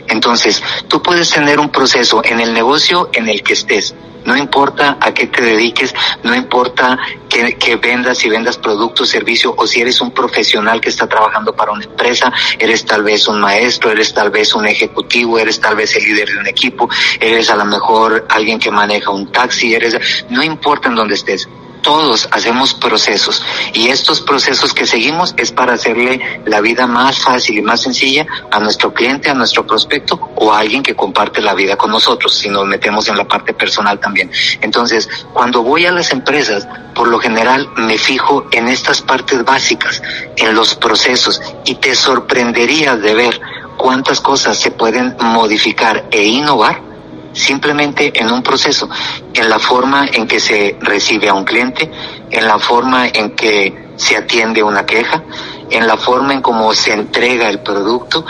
Entonces, 0.09 0.63
tú 0.89 1.03
puedes 1.03 1.31
tener 1.31 1.61
un 1.61 1.69
proceso 1.69 2.23
en 2.25 2.41
el 2.41 2.55
negocio 2.55 3.11
en 3.13 3.29
el 3.29 3.43
que 3.43 3.53
estés. 3.53 3.95
No 4.29 4.37
importa 4.37 4.99
a 5.01 5.15
qué 5.15 5.29
te 5.29 5.41
dediques, 5.41 5.95
no 6.23 6.35
importa 6.35 6.99
que, 7.31 7.77
vendas, 7.77 8.19
si 8.19 8.29
vendas 8.29 8.59
producto, 8.59 9.07
servicio 9.07 9.55
o 9.57 9.67
si 9.67 9.81
eres 9.81 10.03
un 10.03 10.11
profesional 10.11 10.83
que 10.83 10.91
está 10.91 11.07
trabajando 11.07 11.57
para 11.57 11.73
una 11.73 11.85
empresa, 11.85 12.31
eres 12.59 12.85
tal 12.85 13.05
vez 13.05 13.27
un 13.27 13.41
maestro, 13.41 13.91
eres 13.91 14.13
tal 14.13 14.31
vez 14.31 14.55
un 14.55 14.67
ejecutivo, 14.67 15.39
eres 15.39 15.59
tal 15.59 15.77
vez 15.77 15.97
el 15.97 16.05
líder 16.05 16.29
de 16.29 16.37
un 16.41 16.47
equipo, 16.47 16.91
eres 17.19 17.49
a 17.49 17.57
lo 17.57 17.65
mejor 17.65 18.27
alguien 18.29 18.59
que 18.59 18.71
maneja 18.71 19.11
un 19.11 19.33
taxi, 19.33 19.75
eres, 19.75 20.27
no 20.29 20.43
importa 20.43 20.89
en 20.89 20.97
dónde 20.97 21.15
estés 21.15 21.49
todos 21.83 22.29
hacemos 22.31 22.75
procesos 22.75 23.43
y 23.73 23.89
estos 23.89 24.21
procesos 24.21 24.73
que 24.75 24.87
seguimos 24.87 25.35
es 25.37 25.53
para 25.53 25.75
hacerle 25.75 26.43
la 26.47 26.61
vida 26.61 26.87
más 26.87 27.19
fácil 27.19 27.59
y 27.59 27.63
más 27.63 27.83
sencilla 27.83 28.27
a 28.51 28.61
nuestro 28.61 28.93
cliente, 28.93 29.31
a 29.31 29.35
nuestro 29.35 29.67
prospecto 29.67 30.19
o 30.37 30.53
a 30.53 30.61
alguien 30.61 30.83
que 30.83 30.95
comparte 30.95 31.41
la 31.41 31.55
vida 31.55 31.77
con 31.77 31.91
nosotros, 31.91 32.35
si 32.35 32.49
nos 32.49 32.67
metemos 32.67 33.09
en 33.09 33.17
la 33.17 33.27
parte 33.27 33.55
personal 33.55 33.99
también. 33.99 34.31
Entonces, 34.61 35.09
cuando 35.33 35.63
voy 35.63 35.87
a 35.87 35.93
las 35.93 36.11
empresas, 36.11 36.67
por 36.95 37.09
lo 37.09 37.19
general 37.19 37.69
me 37.77 37.99
fijo 37.99 38.47
en 38.53 38.69
estas 38.69 39.03
partes 39.03 39.45
básicas, 39.45 40.03
en 40.37 40.55
los 40.55 40.75
procesos 40.75 41.41
y 41.65 41.77
te 41.77 41.95
sorprendería 41.95 42.97
de 42.97 43.15
ver 43.15 43.41
cuántas 43.77 44.21
cosas 44.21 44.59
se 44.59 44.71
pueden 44.71 45.17
modificar 45.21 46.07
e 46.11 46.25
innovar 46.25 46.88
simplemente 47.33 48.13
en 48.21 48.31
un 48.31 48.43
proceso, 48.43 48.89
en 49.35 49.49
la 49.49 49.59
forma 49.59 50.07
en 50.13 50.27
que 50.27 50.41
se 50.41 50.77
recibe 50.81 51.29
a 51.29 51.35
un 51.35 51.45
cliente, 51.45 51.91
en 52.31 52.47
la 52.47 52.59
forma 52.59 53.09
en 53.09 53.35
que 53.35 53.89
se 53.97 54.17
atiende 54.17 54.63
una 54.63 54.87
queja, 54.87 55.25
en 55.71 55.87
la 55.87 55.97
forma 55.97 56.33
en 56.33 56.41
cómo 56.41 56.73
se 56.75 56.93
entrega 56.93 57.49
el 57.49 57.61
producto. 57.61 58.25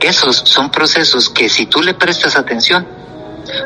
esos 0.00 0.36
son 0.36 0.70
procesos 0.70 1.30
que 1.30 1.48
si 1.48 1.66
tú 1.66 1.82
le 1.82 1.94
prestas 1.94 2.36
atención, 2.36 2.99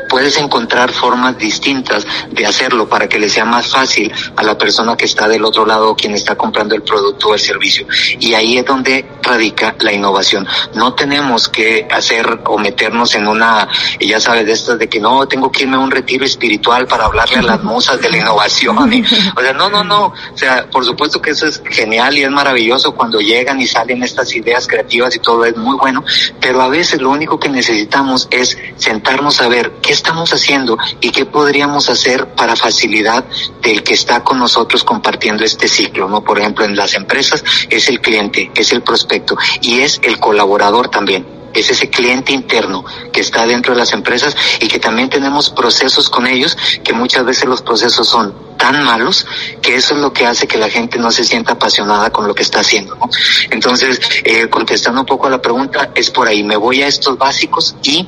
puedes 0.09 0.37
encontrar 0.37 0.91
formas 0.91 1.37
distintas 1.37 2.05
de 2.31 2.45
hacerlo 2.45 2.87
para 2.87 3.07
que 3.07 3.19
le 3.19 3.29
sea 3.29 3.45
más 3.45 3.67
fácil 3.67 4.11
a 4.35 4.43
la 4.43 4.57
persona 4.57 4.95
que 4.95 5.05
está 5.05 5.27
del 5.27 5.43
otro 5.45 5.65
lado, 5.65 5.95
quien 5.95 6.13
está 6.13 6.35
comprando 6.35 6.75
el 6.75 6.83
producto 6.83 7.29
o 7.29 7.33
el 7.33 7.39
servicio. 7.39 7.87
Y 8.19 8.33
ahí 8.33 8.57
es 8.57 8.65
donde 8.65 9.05
radica 9.21 9.75
la 9.79 9.93
innovación. 9.93 10.47
No 10.73 10.93
tenemos 10.93 11.49
que 11.49 11.87
hacer 11.91 12.41
o 12.45 12.57
meternos 12.57 13.15
en 13.15 13.27
una, 13.27 13.67
ya 13.99 14.19
sabes, 14.19 14.45
de 14.45 14.53
estas 14.53 14.79
de 14.79 14.87
que 14.87 14.99
no, 14.99 15.27
tengo 15.27 15.51
que 15.51 15.63
irme 15.63 15.75
a 15.75 15.79
un 15.79 15.91
retiro 15.91 16.25
espiritual 16.25 16.87
para 16.87 17.05
hablarle 17.05 17.37
a 17.37 17.41
las 17.41 17.63
musas 17.63 17.99
de 18.01 18.09
la 18.09 18.17
innovación. 18.17 18.77
o 18.77 19.41
sea, 19.41 19.53
no, 19.53 19.69
no, 19.69 19.83
no. 19.83 20.05
O 20.07 20.37
sea, 20.37 20.69
por 20.69 20.85
supuesto 20.85 21.21
que 21.21 21.31
eso 21.31 21.45
es 21.47 21.61
genial 21.69 22.17
y 22.17 22.23
es 22.23 22.31
maravilloso 22.31 22.93
cuando 22.93 23.19
llegan 23.19 23.59
y 23.59 23.67
salen 23.67 24.03
estas 24.03 24.35
ideas 24.35 24.67
creativas 24.67 25.15
y 25.15 25.19
todo 25.19 25.45
es 25.45 25.55
muy 25.55 25.77
bueno, 25.77 26.03
pero 26.39 26.61
a 26.61 26.67
veces 26.67 27.01
lo 27.01 27.09
único 27.09 27.39
que 27.39 27.49
necesitamos 27.49 28.27
es 28.31 28.57
sentarnos 28.77 29.41
a 29.41 29.47
ver 29.47 29.74
qué 29.81 29.93
estamos 29.93 30.31
haciendo 30.33 30.77
y 31.01 31.11
qué 31.11 31.25
podríamos 31.25 31.89
hacer 31.89 32.33
para 32.35 32.55
facilidad 32.55 33.25
del 33.61 33.83
que 33.83 33.93
está 33.93 34.23
con 34.23 34.39
nosotros 34.39 34.83
compartiendo 34.83 35.43
este 35.43 35.67
ciclo, 35.67 36.07
¿no? 36.07 36.23
Por 36.23 36.39
ejemplo, 36.39 36.65
en 36.65 36.75
las 36.75 36.93
empresas 36.93 37.43
es 37.69 37.87
el 37.89 38.01
cliente, 38.01 38.51
es 38.55 38.71
el 38.71 38.81
prospecto 38.81 39.37
y 39.61 39.79
es 39.79 39.99
el 40.03 40.19
colaborador 40.19 40.89
también 40.89 41.35
es 41.55 41.69
ese 41.69 41.89
cliente 41.89 42.33
interno 42.33 42.83
que 43.11 43.21
está 43.21 43.45
dentro 43.45 43.73
de 43.73 43.79
las 43.79 43.93
empresas 43.93 44.35
y 44.59 44.67
que 44.67 44.79
también 44.79 45.09
tenemos 45.09 45.49
procesos 45.49 46.09
con 46.09 46.27
ellos 46.27 46.57
que 46.83 46.93
muchas 46.93 47.25
veces 47.25 47.45
los 47.45 47.61
procesos 47.61 48.07
son 48.07 48.35
tan 48.57 48.83
malos 48.83 49.25
que 49.61 49.75
eso 49.75 49.95
es 49.95 50.01
lo 50.01 50.13
que 50.13 50.25
hace 50.25 50.47
que 50.47 50.57
la 50.57 50.69
gente 50.69 50.99
no 50.99 51.11
se 51.11 51.23
sienta 51.23 51.53
apasionada 51.53 52.11
con 52.11 52.27
lo 52.27 52.35
que 52.35 52.43
está 52.43 52.59
haciendo. 52.59 52.95
¿no? 52.95 53.09
Entonces, 53.49 53.99
eh, 54.23 54.49
contestando 54.49 55.01
un 55.01 55.05
poco 55.05 55.27
a 55.27 55.29
la 55.29 55.41
pregunta, 55.41 55.91
es 55.95 56.11
por 56.11 56.27
ahí, 56.27 56.43
me 56.43 56.57
voy 56.57 56.83
a 56.83 56.87
estos 56.87 57.17
básicos 57.17 57.75
y 57.83 58.07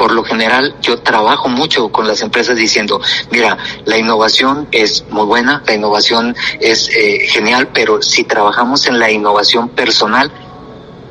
por 0.00 0.12
lo 0.12 0.24
general 0.24 0.76
yo 0.80 1.02
trabajo 1.02 1.50
mucho 1.50 1.90
con 1.90 2.08
las 2.08 2.22
empresas 2.22 2.56
diciendo, 2.56 3.02
mira, 3.30 3.58
la 3.84 3.98
innovación 3.98 4.66
es 4.72 5.04
muy 5.10 5.26
buena, 5.26 5.62
la 5.66 5.74
innovación 5.74 6.34
es 6.58 6.88
eh, 6.88 7.26
genial, 7.28 7.68
pero 7.74 8.00
si 8.00 8.24
trabajamos 8.24 8.86
en 8.86 8.98
la 8.98 9.10
innovación 9.10 9.68
personal, 9.68 10.32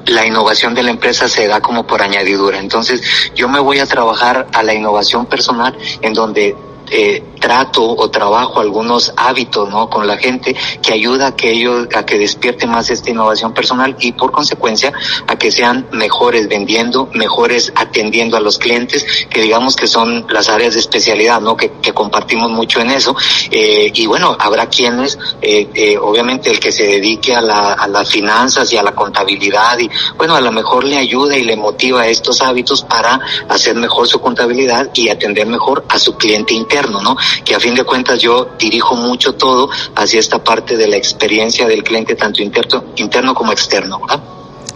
la 0.08 0.25
innovación 0.25 0.74
de 0.74 0.81
la 0.81 0.89
empresa 0.89 1.29
se 1.29 1.48
da 1.48 1.62
como 1.62 1.86
por 1.86 2.01
añadidura. 2.01 2.58
Entonces, 2.58 3.03
yo 3.36 3.48
me 3.48 3.60
voy 3.60 3.77
a 3.77 3.86
trabajar 3.86 4.48
a 4.53 4.63
la 4.63 4.74
innovación 4.74 5.27
personal 5.27 5.77
en 6.01 6.15
donde 6.15 6.55
eh, 6.91 7.24
trato 7.39 7.84
o 7.84 8.10
trabajo 8.10 8.60
algunos 8.60 9.13
hábitos 9.15 9.69
no 9.69 9.89
con 9.89 10.05
la 10.05 10.17
gente 10.17 10.55
que 10.81 10.93
ayuda 10.93 11.27
a 11.27 11.36
que 11.36 11.51
ellos 11.51 11.88
a 11.96 12.05
que 12.05 12.17
despierte 12.17 12.67
más 12.67 12.89
esta 12.89 13.10
innovación 13.10 13.53
personal 13.53 13.96
y 14.00 14.12
por 14.12 14.31
consecuencia 14.31 14.91
a 15.27 15.38
que 15.38 15.51
sean 15.51 15.88
mejores 15.91 16.48
vendiendo 16.48 17.10
mejores 17.13 17.72
atendiendo 17.75 18.38
a 18.38 18.39
los 18.39 18.58
clientes 18.58 19.05
que 19.29 19.41
digamos 19.41 19.75
que 19.75 19.88
son 19.88 20.25
las 20.29 20.50
áreas 20.50 20.74
de 20.74 20.79
especialidad 20.79 21.41
no 21.41 21.55
que, 21.55 21.72
que 21.81 21.93
compartimos 21.93 22.51
mucho 22.51 22.79
en 22.81 22.91
eso. 22.91 23.15
Eh, 23.51 23.91
y 23.93 24.05
bueno 24.05 24.36
habrá 24.39 24.67
quienes 24.67 25.17
eh, 25.41 25.69
eh, 25.74 25.98
obviamente 25.98 26.51
el 26.51 26.60
que 26.60 26.72
se 26.72 26.84
dedique 26.84 27.34
a, 27.34 27.41
la, 27.41 27.74
a 27.74 27.88
las 27.88 28.10
finanzas 28.10 28.72
y 28.74 28.77
a 28.77 28.84
la 28.84 28.93
contabilidad 28.93 29.77
y 29.79 29.89
bueno 30.17 30.36
a 30.36 30.41
lo 30.41 30.51
mejor 30.51 30.84
le 30.84 30.98
ayuda 30.98 31.38
y 31.38 31.43
le 31.43 31.55
motiva 31.55 32.08
estos 32.08 32.41
hábitos 32.41 32.84
para 32.84 33.19
hacer 33.48 33.75
mejor 33.75 34.08
su 34.08 34.19
contabilidad 34.19 34.89
y 34.93 35.10
atender 35.10 35.48
mejor 35.48 35.86
a 35.89 35.98
su 35.98 36.15
cliente 36.17 36.53
interno 36.53 36.78
no 36.88 37.17
que 37.43 37.55
a 37.55 37.59
fin 37.59 37.75
de 37.75 37.83
cuentas 37.83 38.19
yo 38.19 38.50
dirijo 38.57 38.95
mucho 38.95 39.33
todo 39.33 39.69
hacia 39.95 40.19
esta 40.19 40.43
parte 40.43 40.77
de 40.77 40.88
la 40.88 40.95
experiencia 40.95 41.67
del 41.67 41.83
cliente, 41.83 42.15
tanto 42.15 42.41
interno, 42.41 42.83
interno 42.95 43.33
como 43.33 43.51
externo, 43.51 44.00
¿verdad? 44.00 44.24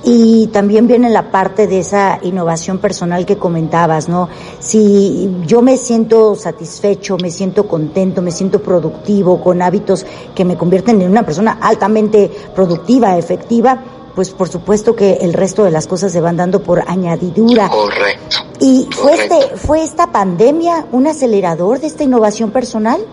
Y 0.05 0.47
también 0.47 0.85
viene 0.85 1.09
la 1.09 1.31
parte 1.31 1.65
de 1.65 1.79
esa 1.79 2.19
innovación 2.23 2.79
personal 2.79 3.25
que 3.25 3.37
comentabas, 3.37 4.09
¿no? 4.09 4.27
Si 4.59 5.29
yo 5.45 5.61
me 5.61 5.77
siento 5.77 6.35
satisfecho, 6.35 7.15
me 7.21 7.31
siento 7.31 7.69
contento, 7.69 8.21
me 8.21 8.31
siento 8.31 8.61
productivo, 8.61 9.41
con 9.41 9.61
hábitos 9.61 10.05
que 10.35 10.43
me 10.43 10.57
convierten 10.57 11.01
en 11.01 11.09
una 11.09 11.25
persona 11.25 11.57
altamente 11.61 12.29
productiva, 12.53 13.17
efectiva, 13.17 13.81
pues 14.13 14.31
por 14.31 14.49
supuesto 14.49 14.95
que 14.95 15.13
el 15.21 15.33
resto 15.33 15.63
de 15.63 15.71
las 15.71 15.87
cosas 15.87 16.11
se 16.11 16.19
van 16.19 16.35
dando 16.35 16.61
por 16.61 16.83
añadidura. 16.85 17.69
Correcto. 17.69 18.37
¿Y 18.63 18.87
fue 18.91 19.13
este 19.15 19.57
fue 19.57 19.83
esta 19.83 20.13
pandemia 20.13 20.85
un 20.93 21.05
acelerador 21.05 21.81
de 21.81 21.87
esta 21.87 22.05
innovación 22.05 22.51
personal? 22.51 23.05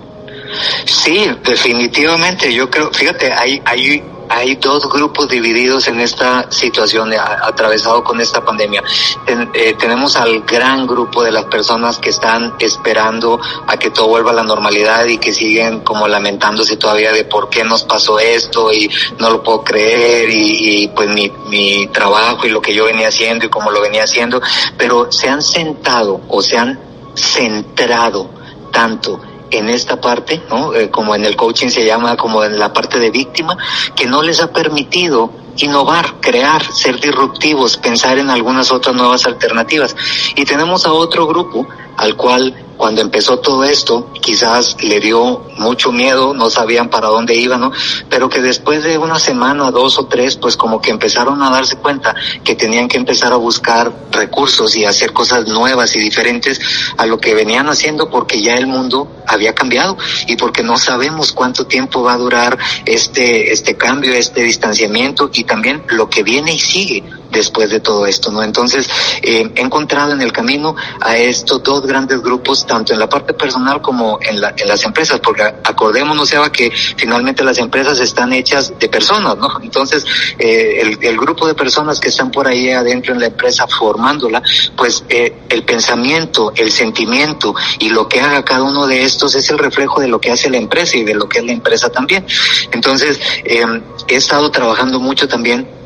Sí, 0.84 1.26
definitivamente. 1.44 2.54
Yo 2.54 2.70
creo, 2.70 2.92
fíjate, 2.92 3.32
hay 3.32 3.60
hay 3.64 4.00
hay 4.30 4.54
dos 4.54 4.88
grupos 4.88 5.28
divididos 5.28 5.88
en 5.88 5.98
esta 5.98 6.50
situación 6.52 7.12
atravesado 7.12 8.04
con 8.04 8.20
esta 8.20 8.44
pandemia. 8.44 8.82
Eh, 9.26 9.74
tenemos 9.76 10.14
al 10.14 10.42
gran 10.42 10.86
grupo 10.86 11.24
de 11.24 11.32
las 11.32 11.46
personas 11.46 11.98
que 11.98 12.10
están 12.10 12.54
esperando 12.60 13.40
a 13.66 13.76
que 13.76 13.90
todo 13.90 14.06
vuelva 14.06 14.30
a 14.30 14.34
la 14.34 14.44
normalidad 14.44 15.04
y 15.06 15.18
que 15.18 15.32
siguen 15.32 15.80
como 15.80 16.06
lamentándose 16.06 16.76
todavía 16.76 17.12
de 17.12 17.24
por 17.24 17.50
qué 17.50 17.64
nos 17.64 17.82
pasó 17.82 18.20
esto 18.20 18.72
y 18.72 18.88
no 19.18 19.30
lo 19.30 19.42
puedo 19.42 19.64
creer 19.64 20.30
y, 20.30 20.84
y 20.84 20.88
pues 20.88 21.08
mi, 21.08 21.28
mi 21.48 21.88
trabajo 21.88 22.46
y 22.46 22.50
lo 22.50 22.62
que 22.62 22.72
yo 22.72 22.84
venía 22.84 23.08
haciendo 23.08 23.46
y 23.46 23.48
cómo 23.48 23.72
lo 23.72 23.80
venía 23.80 24.04
haciendo, 24.04 24.40
pero 24.78 25.10
se 25.10 25.28
han 25.28 25.42
sentado 25.42 26.20
o 26.28 26.40
se 26.40 26.56
han 26.56 26.78
centrado 27.16 28.30
tanto 28.70 29.20
en 29.50 29.68
esta 29.68 30.00
parte, 30.00 30.42
¿no? 30.48 30.74
Eh, 30.74 30.90
como 30.90 31.14
en 31.14 31.24
el 31.24 31.36
coaching 31.36 31.68
se 31.68 31.84
llama 31.84 32.16
como 32.16 32.44
en 32.44 32.58
la 32.58 32.72
parte 32.72 32.98
de 32.98 33.10
víctima, 33.10 33.56
que 33.94 34.06
no 34.06 34.22
les 34.22 34.40
ha 34.40 34.52
permitido 34.52 35.32
innovar, 35.56 36.20
crear, 36.20 36.62
ser 36.72 37.00
disruptivos, 37.00 37.76
pensar 37.76 38.18
en 38.18 38.30
algunas 38.30 38.70
otras 38.70 38.94
nuevas 38.94 39.26
alternativas. 39.26 39.94
Y 40.36 40.44
tenemos 40.44 40.86
a 40.86 40.92
otro 40.92 41.26
grupo 41.26 41.66
al 42.00 42.16
cual 42.16 42.54
cuando 42.78 43.02
empezó 43.02 43.40
todo 43.40 43.62
esto, 43.62 44.10
quizás 44.22 44.82
le 44.82 45.00
dio 45.00 45.44
mucho 45.58 45.92
miedo, 45.92 46.32
no 46.32 46.48
sabían 46.48 46.88
para 46.88 47.08
dónde 47.08 47.34
iban, 47.34 47.60
¿no? 47.60 47.72
Pero 48.08 48.30
que 48.30 48.40
después 48.40 48.82
de 48.82 48.96
una 48.96 49.18
semana, 49.18 49.70
dos 49.70 49.98
o 49.98 50.06
tres, 50.06 50.36
pues 50.36 50.56
como 50.56 50.80
que 50.80 50.90
empezaron 50.90 51.42
a 51.42 51.50
darse 51.50 51.76
cuenta 51.76 52.14
que 52.42 52.54
tenían 52.54 52.88
que 52.88 52.96
empezar 52.96 53.34
a 53.34 53.36
buscar 53.36 53.92
recursos 54.12 54.74
y 54.76 54.86
hacer 54.86 55.12
cosas 55.12 55.46
nuevas 55.46 55.94
y 55.94 56.00
diferentes 56.00 56.58
a 56.96 57.04
lo 57.04 57.18
que 57.18 57.34
venían 57.34 57.68
haciendo 57.68 58.08
porque 58.08 58.40
ya 58.40 58.54
el 58.54 58.66
mundo 58.66 59.12
había 59.26 59.54
cambiado 59.54 59.98
y 60.26 60.36
porque 60.36 60.62
no 60.62 60.78
sabemos 60.78 61.32
cuánto 61.32 61.66
tiempo 61.66 62.02
va 62.02 62.14
a 62.14 62.16
durar 62.16 62.56
este, 62.86 63.52
este 63.52 63.76
cambio, 63.76 64.14
este 64.14 64.42
distanciamiento 64.42 65.28
y 65.34 65.44
también 65.44 65.82
lo 65.90 66.08
que 66.08 66.22
viene 66.22 66.54
y 66.54 66.58
sigue 66.58 67.04
después 67.30 67.70
de 67.70 67.80
todo 67.80 68.06
esto, 68.06 68.30
¿no? 68.30 68.42
Entonces, 68.42 68.88
eh, 69.22 69.50
he 69.54 69.60
encontrado 69.60 70.12
en 70.12 70.22
el 70.22 70.32
camino 70.32 70.74
a 71.00 71.16
estos 71.16 71.62
dos 71.62 71.86
grandes 71.86 72.20
grupos, 72.22 72.66
tanto 72.66 72.92
en 72.92 72.98
la 72.98 73.08
parte 73.08 73.34
personal 73.34 73.80
como 73.80 74.18
en, 74.22 74.40
la, 74.40 74.54
en 74.56 74.68
las 74.68 74.84
empresas, 74.84 75.20
porque 75.20 75.42
acordémonos, 75.42 76.32
Eva, 76.32 76.50
que 76.50 76.70
finalmente 76.70 77.44
las 77.44 77.58
empresas 77.58 77.98
están 78.00 78.32
hechas 78.32 78.72
de 78.78 78.88
personas, 78.88 79.36
¿no? 79.36 79.48
Entonces, 79.62 80.04
eh, 80.38 80.80
el, 80.80 80.98
el, 81.02 81.16
grupo 81.16 81.46
de 81.46 81.54
personas 81.54 82.00
que 82.00 82.08
están 82.08 82.30
por 82.30 82.46
ahí 82.46 82.70
adentro 82.70 83.12
en 83.12 83.20
la 83.20 83.26
empresa 83.26 83.66
formándola, 83.66 84.42
pues 84.76 85.04
eh, 85.08 85.34
el 85.48 85.64
pensamiento, 85.64 86.52
el 86.56 86.70
sentimiento 86.70 87.54
y 87.78 87.90
lo 87.90 88.08
que 88.08 88.20
haga 88.20 88.44
cada 88.44 88.62
uno 88.62 88.86
de 88.86 89.04
estos 89.04 89.34
es 89.34 89.48
el 89.50 89.58
reflejo 89.58 90.00
de 90.00 90.08
lo 90.08 90.20
que 90.20 90.30
hace 90.30 90.50
la 90.50 90.58
empresa 90.58 90.96
y 90.96 91.04
de 91.04 91.14
lo 91.14 91.28
que 91.28 91.38
es 91.38 91.44
la 91.44 91.52
empresa 91.52 91.90
también. 91.90 92.24
Entonces, 92.72 93.20
eh, 93.44 93.64
he 94.08 94.16
estado 94.16 94.50
trabajando 94.50 95.00
mucho 95.00 95.28
también 95.28 95.79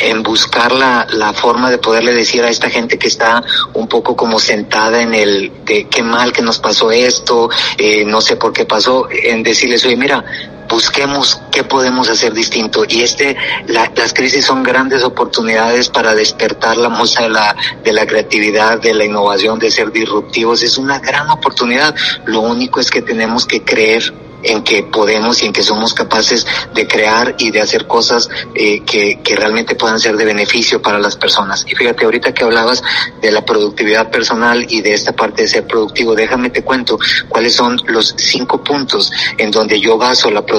en 0.00 0.22
buscar 0.22 0.72
la, 0.72 1.06
la 1.10 1.32
forma 1.32 1.70
de 1.70 1.78
poderle 1.78 2.12
decir 2.12 2.42
a 2.42 2.48
esta 2.48 2.70
gente 2.70 2.98
que 2.98 3.08
está 3.08 3.42
un 3.74 3.88
poco 3.88 4.16
como 4.16 4.38
sentada 4.38 5.02
en 5.02 5.14
el 5.14 5.52
de 5.64 5.88
qué 5.88 6.02
mal 6.02 6.32
que 6.32 6.42
nos 6.42 6.58
pasó 6.58 6.90
esto, 6.90 7.48
eh, 7.78 8.04
no 8.04 8.20
sé 8.20 8.36
por 8.36 8.52
qué 8.52 8.64
pasó, 8.64 9.08
en 9.10 9.42
decirles, 9.42 9.84
oye, 9.84 9.96
mira, 9.96 10.24
busquemos 10.68 11.40
qué 11.50 11.64
podemos 11.64 12.08
hacer 12.08 12.32
distinto. 12.32 12.84
Y 12.88 13.02
este, 13.02 13.36
la, 13.68 13.90
las 13.94 14.12
crisis 14.12 14.44
son 14.44 14.62
grandes 14.62 15.02
oportunidades 15.02 15.88
para 15.88 16.14
despertar 16.14 16.76
la 16.76 16.88
musa 16.88 17.22
de 17.22 17.30
la, 17.30 17.56
de 17.82 17.92
la 17.92 18.06
creatividad, 18.06 18.80
de 18.80 18.94
la 18.94 19.04
innovación, 19.04 19.58
de 19.58 19.70
ser 19.70 19.92
disruptivos. 19.92 20.62
Es 20.62 20.78
una 20.78 20.98
gran 20.98 21.30
oportunidad. 21.30 21.94
Lo 22.24 22.40
único 22.40 22.80
es 22.80 22.90
que 22.90 23.02
tenemos 23.02 23.46
que 23.46 23.62
creer 23.62 24.12
en 24.42 24.62
que 24.62 24.82
podemos 24.84 25.42
y 25.42 25.46
en 25.46 25.52
que 25.52 25.62
somos 25.62 25.94
capaces 25.94 26.46
de 26.74 26.86
crear 26.86 27.34
y 27.38 27.50
de 27.50 27.60
hacer 27.60 27.86
cosas 27.86 28.28
eh, 28.54 28.82
que, 28.84 29.20
que 29.22 29.36
realmente 29.36 29.74
puedan 29.74 29.98
ser 29.98 30.16
de 30.16 30.24
beneficio 30.24 30.80
para 30.80 30.98
las 30.98 31.16
personas. 31.16 31.64
Y 31.66 31.74
fíjate, 31.74 32.04
ahorita 32.04 32.32
que 32.32 32.44
hablabas 32.44 32.82
de 33.20 33.32
la 33.32 33.44
productividad 33.44 34.10
personal 34.10 34.66
y 34.68 34.82
de 34.82 34.94
esta 34.94 35.12
parte 35.12 35.42
de 35.42 35.48
ser 35.48 35.66
productivo, 35.66 36.14
déjame 36.14 36.50
te 36.50 36.62
cuento 36.62 36.98
cuáles 37.28 37.54
son 37.54 37.80
los 37.86 38.14
cinco 38.16 38.62
puntos 38.62 39.10
en 39.38 39.50
donde 39.50 39.80
yo 39.80 39.98
baso 39.98 40.30
la 40.30 40.44
productividad 40.44 40.55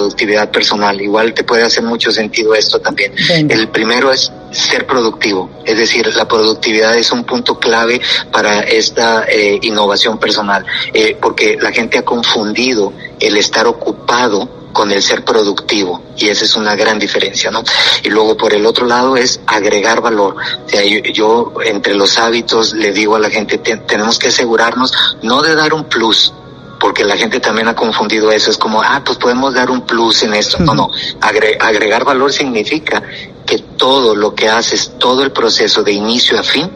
personal. 0.51 0.99
Igual 1.01 1.33
te 1.33 1.43
puede 1.43 1.63
hacer 1.63 1.83
mucho 1.83 2.11
sentido 2.11 2.53
esto 2.55 2.79
también. 2.79 3.13
El 3.29 3.69
primero 3.69 4.11
es 4.11 4.31
ser 4.51 4.85
productivo, 4.87 5.49
es 5.65 5.77
decir, 5.77 6.07
la 6.15 6.27
productividad 6.27 6.95
es 6.97 7.11
un 7.11 7.25
punto 7.25 7.59
clave 7.59 7.99
para 8.31 8.61
esta 8.61 9.25
eh, 9.25 9.59
innovación 9.61 10.17
personal, 10.17 10.65
eh, 10.93 11.17
porque 11.21 11.57
la 11.59 11.71
gente 11.71 11.97
ha 11.97 12.05
confundido 12.05 12.93
el 13.19 13.37
estar 13.37 13.67
ocupado 13.67 14.57
con 14.77 14.91
el 14.91 15.01
ser 15.01 15.25
productivo 15.25 16.03
y 16.17 16.29
esa 16.29 16.45
es 16.45 16.55
una 16.55 16.75
gran 16.75 16.99
diferencia, 16.99 17.49
¿no? 17.49 17.63
Y 18.03 18.09
luego 18.09 18.37
por 18.37 18.53
el 18.53 18.63
otro 18.65 18.85
lado 18.85 19.17
es 19.17 19.39
agregar 19.47 20.01
valor. 20.01 20.35
O 20.65 20.69
sea, 20.69 20.83
yo, 20.83 21.53
entre 21.65 21.95
los 21.95 22.19
hábitos 22.19 22.73
le 22.73 22.91
digo 22.91 23.15
a 23.15 23.19
la 23.19 23.31
gente 23.31 23.57
tenemos 23.57 24.19
que 24.19 24.27
asegurarnos 24.27 24.93
no 25.23 25.41
de 25.41 25.55
dar 25.55 25.73
un 25.73 25.85
plus, 25.85 26.31
porque 26.79 27.03
la 27.03 27.17
gente 27.17 27.39
también 27.39 27.67
ha 27.67 27.75
confundido 27.75 28.31
eso, 28.31 28.51
es 28.51 28.57
como, 28.57 28.81
ah, 28.81 29.01
pues 29.03 29.17
podemos 29.17 29.53
dar 29.53 29.69
un 29.69 29.81
plus 29.81 30.23
en 30.23 30.33
esto. 30.33 30.59
No, 30.59 30.73
no, 30.73 30.91
agregar 31.21 32.03
valor 32.03 32.31
significa 32.31 33.01
que 33.45 33.59
todo 33.59 34.15
lo 34.15 34.35
que 34.35 34.49
haces, 34.49 34.93
todo 34.97 35.23
el 35.23 35.31
proceso 35.31 35.83
de 35.83 35.93
inicio 35.93 36.39
a 36.39 36.43
fin, 36.43 36.69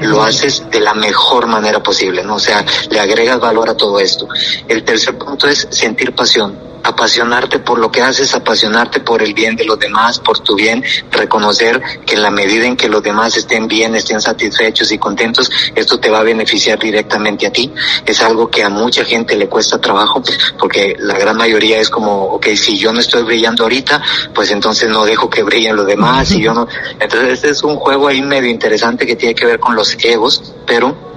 lo 0.00 0.22
haces 0.22 0.68
de 0.70 0.80
la 0.80 0.94
mejor 0.94 1.46
manera 1.46 1.82
posible, 1.82 2.24
¿no? 2.24 2.36
O 2.36 2.40
sea, 2.40 2.64
le 2.90 2.98
agregas 2.98 3.38
valor 3.38 3.70
a 3.70 3.76
todo 3.76 4.00
esto. 4.00 4.28
El 4.66 4.82
tercer 4.82 5.16
punto 5.16 5.46
es 5.46 5.68
sentir 5.70 6.14
pasión 6.14 6.73
apasionarte 6.84 7.58
por 7.58 7.78
lo 7.78 7.90
que 7.90 8.02
haces, 8.02 8.34
apasionarte 8.34 9.00
por 9.00 9.22
el 9.22 9.34
bien 9.34 9.56
de 9.56 9.64
los 9.64 9.78
demás, 9.78 10.18
por 10.20 10.38
tu 10.40 10.54
bien, 10.54 10.84
reconocer 11.10 11.82
que 12.06 12.14
en 12.14 12.22
la 12.22 12.30
medida 12.30 12.66
en 12.66 12.76
que 12.76 12.88
los 12.88 13.02
demás 13.02 13.36
estén 13.36 13.66
bien, 13.66 13.94
estén 13.96 14.20
satisfechos 14.20 14.92
y 14.92 14.98
contentos, 14.98 15.50
esto 15.74 15.98
te 15.98 16.10
va 16.10 16.20
a 16.20 16.22
beneficiar 16.22 16.78
directamente 16.78 17.46
a 17.46 17.52
ti. 17.52 17.72
Es 18.04 18.20
algo 18.20 18.50
que 18.50 18.62
a 18.62 18.68
mucha 18.68 19.04
gente 19.04 19.34
le 19.36 19.48
cuesta 19.48 19.80
trabajo 19.80 20.22
porque 20.58 20.94
la 20.98 21.18
gran 21.18 21.36
mayoría 21.36 21.80
es 21.80 21.88
como, 21.88 22.24
ok, 22.24 22.48
si 22.54 22.76
yo 22.76 22.92
no 22.92 23.00
estoy 23.00 23.22
brillando 23.22 23.64
ahorita, 23.64 24.02
pues 24.34 24.50
entonces 24.50 24.88
no 24.88 25.04
dejo 25.04 25.30
que 25.30 25.42
brillen 25.42 25.74
los 25.74 25.86
demás 25.86 26.30
y 26.32 26.42
yo 26.42 26.52
no. 26.52 26.68
Entonces 27.00 27.32
este 27.32 27.50
es 27.50 27.62
un 27.62 27.76
juego 27.76 28.08
ahí 28.08 28.22
medio 28.22 28.50
interesante 28.50 29.06
que 29.06 29.16
tiene 29.16 29.34
que 29.34 29.46
ver 29.46 29.58
con 29.58 29.74
los 29.74 29.96
egos, 30.04 30.52
pero 30.66 31.13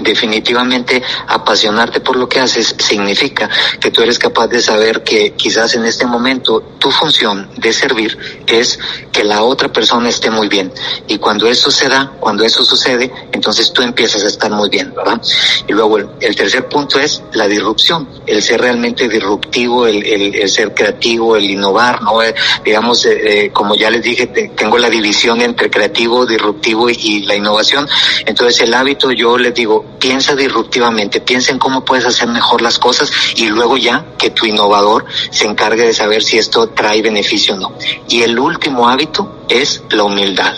definitivamente 0.00 1.02
apasionarte 1.26 2.00
por 2.00 2.16
lo 2.16 2.28
que 2.28 2.40
haces 2.40 2.74
significa 2.78 3.48
que 3.80 3.90
tú 3.90 4.02
eres 4.02 4.18
capaz 4.18 4.46
de 4.48 4.62
saber 4.62 5.02
que 5.02 5.32
quizás 5.32 5.74
en 5.74 5.84
este 5.84 6.06
momento 6.06 6.62
tu 6.78 6.90
función 6.90 7.50
de 7.56 7.72
servir 7.72 8.16
es 8.46 8.78
que 9.12 9.24
la 9.24 9.42
otra 9.42 9.72
persona 9.72 10.08
esté 10.08 10.30
muy 10.30 10.48
bien. 10.48 10.72
Y 11.08 11.18
cuando 11.18 11.46
eso 11.46 11.70
se 11.70 11.88
da, 11.88 12.12
cuando 12.20 12.44
eso 12.44 12.64
sucede, 12.64 13.12
entonces 13.32 13.72
tú 13.72 13.82
empiezas 13.82 14.24
a 14.24 14.28
estar 14.28 14.50
muy 14.50 14.68
bien, 14.68 14.92
¿verdad? 14.94 15.20
Y 15.66 15.72
luego 15.72 15.98
el, 15.98 16.36
tercer 16.36 16.68
punto 16.68 16.98
es 16.98 17.22
la 17.32 17.46
disrupción, 17.46 18.08
el 18.26 18.42
ser 18.42 18.60
realmente 18.60 19.08
disruptivo, 19.08 19.86
el, 19.86 20.48
ser 20.48 20.74
creativo, 20.74 21.36
el 21.36 21.50
innovar, 21.50 22.02
¿no? 22.02 22.22
Eh, 22.22 22.34
digamos, 22.64 23.04
eh, 23.06 23.44
eh, 23.44 23.50
como 23.50 23.74
ya 23.74 23.90
les 23.90 24.02
dije, 24.02 24.26
tengo 24.56 24.78
la 24.78 24.88
división 24.88 25.40
entre 25.40 25.70
creativo, 25.70 26.24
disruptivo 26.24 26.88
y, 26.88 26.98
y 27.02 27.22
la 27.22 27.34
innovación. 27.34 27.86
Entonces 28.24 28.60
el 28.62 28.74
hábito, 28.74 29.10
yo 29.10 29.36
les 29.36 29.54
digo, 29.54 29.79
piensa 29.98 30.34
disruptivamente, 30.34 31.20
piensa 31.20 31.52
en 31.52 31.58
cómo 31.58 31.84
puedes 31.84 32.04
hacer 32.04 32.28
mejor 32.28 32.62
las 32.62 32.78
cosas 32.78 33.10
y 33.36 33.48
luego 33.48 33.76
ya 33.76 34.04
que 34.18 34.30
tu 34.30 34.46
innovador 34.46 35.04
se 35.30 35.46
encargue 35.46 35.86
de 35.86 35.94
saber 35.94 36.22
si 36.22 36.38
esto 36.38 36.68
trae 36.70 37.02
beneficio 37.02 37.54
o 37.54 37.58
no. 37.58 37.72
Y 38.08 38.22
el 38.22 38.38
último 38.38 38.88
hábito 38.88 39.44
es 39.48 39.82
la 39.90 40.04
humildad. 40.04 40.54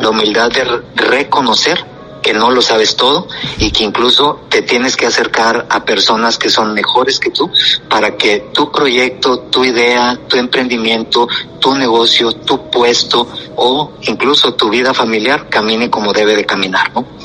La 0.00 0.10
humildad 0.10 0.50
de 0.50 0.64
reconocer 0.94 1.84
que 2.22 2.32
no 2.32 2.50
lo 2.50 2.62
sabes 2.62 2.96
todo 2.96 3.28
y 3.58 3.70
que 3.70 3.84
incluso 3.84 4.40
te 4.48 4.62
tienes 4.62 4.96
que 4.96 5.06
acercar 5.06 5.66
a 5.70 5.84
personas 5.84 6.38
que 6.38 6.50
son 6.50 6.74
mejores 6.74 7.18
que 7.18 7.30
tú 7.30 7.50
para 7.88 8.16
que 8.16 8.50
tu 8.52 8.70
proyecto, 8.70 9.40
tu 9.50 9.64
idea, 9.64 10.18
tu 10.28 10.36
emprendimiento, 10.36 11.28
tu 11.58 11.74
negocio, 11.74 12.32
tu 12.32 12.70
puesto 12.70 13.26
o 13.56 13.92
incluso 14.02 14.54
tu 14.54 14.68
vida 14.68 14.94
familiar 14.94 15.48
camine 15.48 15.90
como 15.90 16.12
debe 16.12 16.36
de 16.36 16.44
caminar, 16.44 16.92
¿no? 16.94 17.19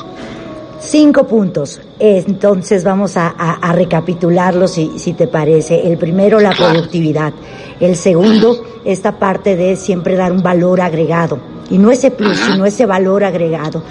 Cinco 0.86 1.26
puntos. 1.26 1.80
Entonces 1.98 2.84
vamos 2.84 3.16
a, 3.16 3.72
recapitularlos 3.72 4.70
si, 4.70 4.98
si, 4.98 5.14
te 5.14 5.26
parece. 5.26 5.84
El 5.84 5.98
primero, 5.98 6.38
la 6.38 6.52
productividad. 6.52 7.32
El 7.80 7.96
segundo, 7.96 8.64
esta 8.84 9.18
parte 9.18 9.56
de 9.56 9.74
siempre 9.74 10.14
dar 10.14 10.30
un 10.30 10.44
valor 10.44 10.80
agregado. 10.80 11.38
Y 11.70 11.78
no 11.78 11.90
ese 11.90 12.12
plus, 12.12 12.38
sino 12.38 12.64
ese 12.66 12.86
valor 12.86 13.24
agregado. 13.24 13.82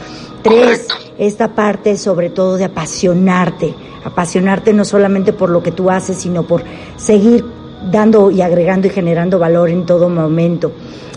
Tres, 0.41 0.87
esta 1.17 1.49
parte 1.49 1.97
sobre 1.97 2.29
todo 2.29 2.55
de 2.55 2.63
apasionarte. 2.63 3.75
Apasionarte 4.05 4.71
no 4.71 4.85
solamente 4.85 5.33
por 5.33 5.49
lo 5.49 5.61
que 5.61 5.73
tú 5.73 5.89
haces, 5.89 6.17
sino 6.17 6.43
por 6.43 6.63
seguir 6.95 7.43
dando 7.91 8.31
y 8.31 8.41
agregando 8.41 8.87
y 8.87 8.91
generando 8.91 9.37
valor 9.37 9.69
en 9.69 9.85
todo 9.85 10.07
momento. 10.07 10.71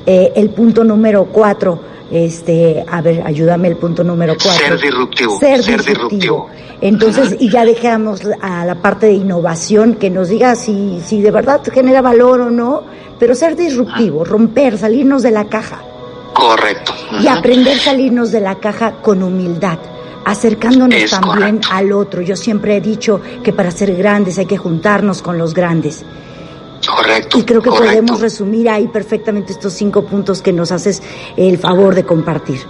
Eh, 0.04 0.32
el 0.34 0.50
punto 0.50 0.82
número 0.82 1.26
cuatro, 1.26 1.78
este, 2.10 2.84
a 2.90 3.00
ver, 3.02 3.22
ayúdame 3.24 3.68
el 3.68 3.76
punto 3.76 4.02
número 4.02 4.34
cuatro. 4.42 4.66
Ser 4.66 4.80
disruptivo. 4.80 5.38
Ser, 5.38 5.62
disruptivo. 5.62 6.48
Entonces, 6.80 7.36
y 7.38 7.50
ya 7.50 7.64
dejamos 7.64 8.22
a 8.40 8.64
la 8.64 8.76
parte 8.76 9.06
de 9.06 9.14
innovación 9.14 9.94
que 9.94 10.10
nos 10.10 10.28
diga 10.28 10.54
si, 10.54 11.00
si 11.04 11.20
de 11.20 11.30
verdad 11.30 11.60
genera 11.72 12.00
valor 12.00 12.40
o 12.40 12.50
no, 12.50 12.82
pero 13.18 13.34
ser 13.34 13.56
disruptivo, 13.56 14.24
romper, 14.24 14.78
salirnos 14.78 15.22
de 15.22 15.32
la 15.32 15.48
caja. 15.48 15.82
Correcto. 16.32 16.94
Y 17.20 17.26
aprender 17.26 17.76
a 17.76 17.80
salirnos 17.80 18.30
de 18.30 18.40
la 18.40 18.56
caja 18.56 18.92
con 19.02 19.22
humildad 19.22 19.78
acercándonos 20.28 21.10
también 21.10 21.60
al 21.70 21.90
otro. 21.90 22.20
Yo 22.20 22.36
siempre 22.36 22.76
he 22.76 22.80
dicho 22.82 23.20
que 23.42 23.52
para 23.52 23.70
ser 23.70 23.96
grandes 23.96 24.38
hay 24.38 24.44
que 24.44 24.58
juntarnos 24.58 25.22
con 25.22 25.38
los 25.38 25.54
grandes. 25.54 26.04
Correcto. 26.88 27.38
Y 27.38 27.44
creo 27.44 27.60
que 27.60 27.70
podemos 27.70 28.20
resumir 28.20 28.68
ahí 28.68 28.88
perfectamente 28.88 29.52
estos 29.52 29.74
cinco 29.74 30.04
puntos 30.06 30.40
que 30.40 30.52
nos 30.52 30.72
haces 30.72 31.02
el 31.36 31.58
favor 31.58 31.94
de 31.94 32.04
compartir. 32.04 32.60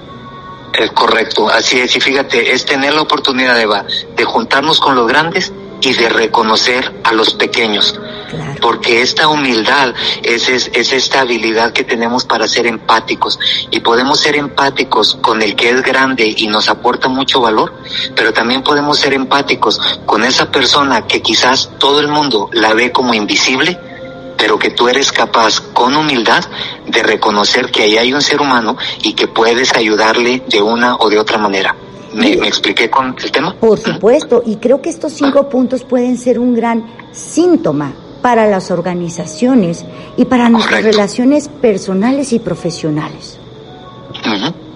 Es 0.74 0.90
correcto, 0.92 1.48
así 1.48 1.78
es. 1.80 1.94
Y 1.96 2.00
fíjate, 2.00 2.52
es 2.52 2.64
tener 2.64 2.94
la 2.94 3.02
oportunidad 3.02 3.56
de, 3.56 3.66
de 4.16 4.24
juntarnos 4.24 4.80
con 4.80 4.94
los 4.94 5.06
grandes 5.06 5.52
y 5.80 5.92
de 5.92 6.08
reconocer 6.08 7.00
a 7.04 7.12
los 7.12 7.34
pequeños. 7.34 7.98
Porque 8.60 9.00
esta 9.00 9.28
humildad 9.28 9.94
es, 10.22 10.48
es, 10.48 10.70
es, 10.74 10.92
esta 10.92 11.20
habilidad 11.20 11.72
que 11.72 11.84
tenemos 11.84 12.24
para 12.24 12.46
ser 12.46 12.66
empáticos. 12.66 13.38
Y 13.70 13.80
podemos 13.80 14.20
ser 14.20 14.36
empáticos 14.36 15.16
con 15.22 15.40
el 15.40 15.56
que 15.56 15.70
es 15.70 15.82
grande 15.82 16.34
y 16.36 16.46
nos 16.48 16.68
aporta 16.68 17.08
mucho 17.08 17.40
valor, 17.40 17.72
pero 18.14 18.32
también 18.32 18.62
podemos 18.62 18.98
ser 18.98 19.14
empáticos 19.14 19.80
con 20.04 20.24
esa 20.24 20.50
persona 20.50 21.06
que 21.06 21.22
quizás 21.22 21.70
todo 21.78 22.00
el 22.00 22.08
mundo 22.08 22.50
la 22.52 22.74
ve 22.74 22.92
como 22.92 23.14
invisible, 23.14 23.78
pero 24.38 24.58
que 24.58 24.70
tú 24.70 24.88
eres 24.88 25.12
capaz 25.12 25.60
con 25.60 25.94
humildad 25.96 26.44
de 26.86 27.02
reconocer 27.02 27.70
que 27.70 27.82
ahí 27.82 27.98
hay 27.98 28.14
un 28.14 28.22
ser 28.22 28.40
humano 28.40 28.76
y 29.02 29.12
que 29.12 29.28
puedes 29.28 29.74
ayudarle 29.74 30.44
de 30.48 30.62
una 30.62 30.96
o 30.96 31.10
de 31.10 31.18
otra 31.18 31.36
manera. 31.36 31.74
¿Me, 32.14 32.32
expliqué 32.32 32.88
con 32.88 33.14
el 33.22 33.30
tema? 33.30 33.54
Por 33.54 33.78
supuesto, 33.78 34.42
y 34.46 34.56
creo 34.56 34.80
que 34.80 34.88
estos 34.88 35.12
cinco 35.12 35.48
puntos 35.48 35.84
pueden 35.84 36.16
ser 36.16 36.38
un 36.38 36.54
gran 36.54 36.86
síntoma 37.12 37.92
para 38.22 38.46
las 38.46 38.70
organizaciones 38.70 39.84
y 40.16 40.24
para 40.24 40.48
nuestras 40.48 40.82
relaciones 40.82 41.48
personales 41.48 42.32
y 42.32 42.38
profesionales 42.38 43.38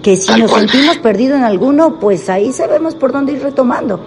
que 0.03 0.17
si 0.17 0.39
nos 0.39 0.51
sentimos 0.51 0.97
perdidos 0.97 1.37
en 1.37 1.45
alguno, 1.45 1.97
pues 1.99 2.29
ahí 2.29 2.51
sabemos 2.51 2.93
por 2.93 3.11
dónde 3.11 3.31
ir 3.31 3.41
retomando. 3.41 4.03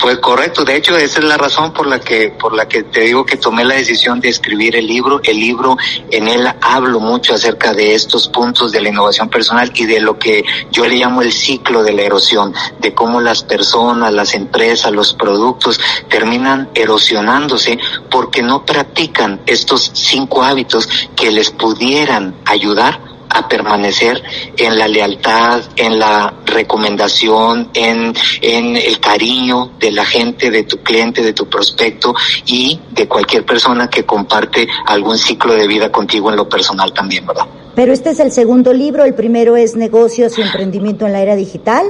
Pues 0.00 0.16
correcto, 0.18 0.64
de 0.64 0.76
hecho 0.76 0.96
esa 0.96 1.18
es 1.18 1.24
la 1.26 1.36
razón 1.36 1.74
por 1.74 1.86
la 1.86 2.00
que 2.00 2.30
por 2.30 2.54
la 2.54 2.66
que 2.66 2.84
te 2.84 3.02
digo 3.02 3.26
que 3.26 3.36
tomé 3.36 3.66
la 3.66 3.74
decisión 3.74 4.18
de 4.18 4.30
escribir 4.30 4.74
el 4.76 4.86
libro. 4.86 5.20
El 5.22 5.38
libro 5.38 5.76
en 6.10 6.26
él 6.26 6.48
hablo 6.62 7.00
mucho 7.00 7.34
acerca 7.34 7.74
de 7.74 7.94
estos 7.94 8.28
puntos 8.28 8.72
de 8.72 8.80
la 8.80 8.88
innovación 8.88 9.28
personal 9.28 9.70
y 9.74 9.84
de 9.84 10.00
lo 10.00 10.18
que 10.18 10.42
yo 10.70 10.86
le 10.86 10.96
llamo 10.96 11.20
el 11.20 11.32
ciclo 11.32 11.82
de 11.82 11.92
la 11.92 12.02
erosión, 12.02 12.54
de 12.78 12.94
cómo 12.94 13.20
las 13.20 13.44
personas, 13.44 14.10
las 14.14 14.32
empresas, 14.32 14.90
los 14.90 15.12
productos 15.12 15.78
terminan 16.08 16.70
erosionándose 16.74 17.78
porque 18.10 18.42
no 18.42 18.64
practican 18.64 19.42
estos 19.44 19.90
cinco 19.92 20.42
hábitos 20.42 20.88
que 21.14 21.30
les 21.30 21.50
pudieran 21.50 22.36
ayudar 22.46 23.09
a 23.30 23.48
permanecer 23.48 24.22
en 24.56 24.78
la 24.78 24.88
lealtad, 24.88 25.62
en 25.76 25.98
la 25.98 26.34
recomendación, 26.44 27.70
en, 27.74 28.14
en 28.40 28.76
el 28.76 29.00
cariño 29.00 29.72
de 29.78 29.92
la 29.92 30.04
gente, 30.04 30.50
de 30.50 30.64
tu 30.64 30.78
cliente, 30.78 31.22
de 31.22 31.32
tu 31.32 31.48
prospecto 31.48 32.14
y 32.46 32.80
de 32.90 33.08
cualquier 33.08 33.44
persona 33.44 33.88
que 33.88 34.04
comparte 34.04 34.68
algún 34.86 35.16
ciclo 35.16 35.54
de 35.54 35.66
vida 35.66 35.90
contigo 35.90 36.30
en 36.30 36.36
lo 36.36 36.48
personal 36.48 36.92
también, 36.92 37.26
¿verdad? 37.26 37.46
Pero 37.74 37.92
este 37.92 38.10
es 38.10 38.20
el 38.20 38.32
segundo 38.32 38.72
libro, 38.72 39.04
el 39.04 39.14
primero 39.14 39.56
es 39.56 39.76
Negocios 39.76 40.38
y 40.38 40.42
Emprendimiento 40.42 41.06
en 41.06 41.12
la 41.12 41.20
Era 41.20 41.36
Digital. 41.36 41.86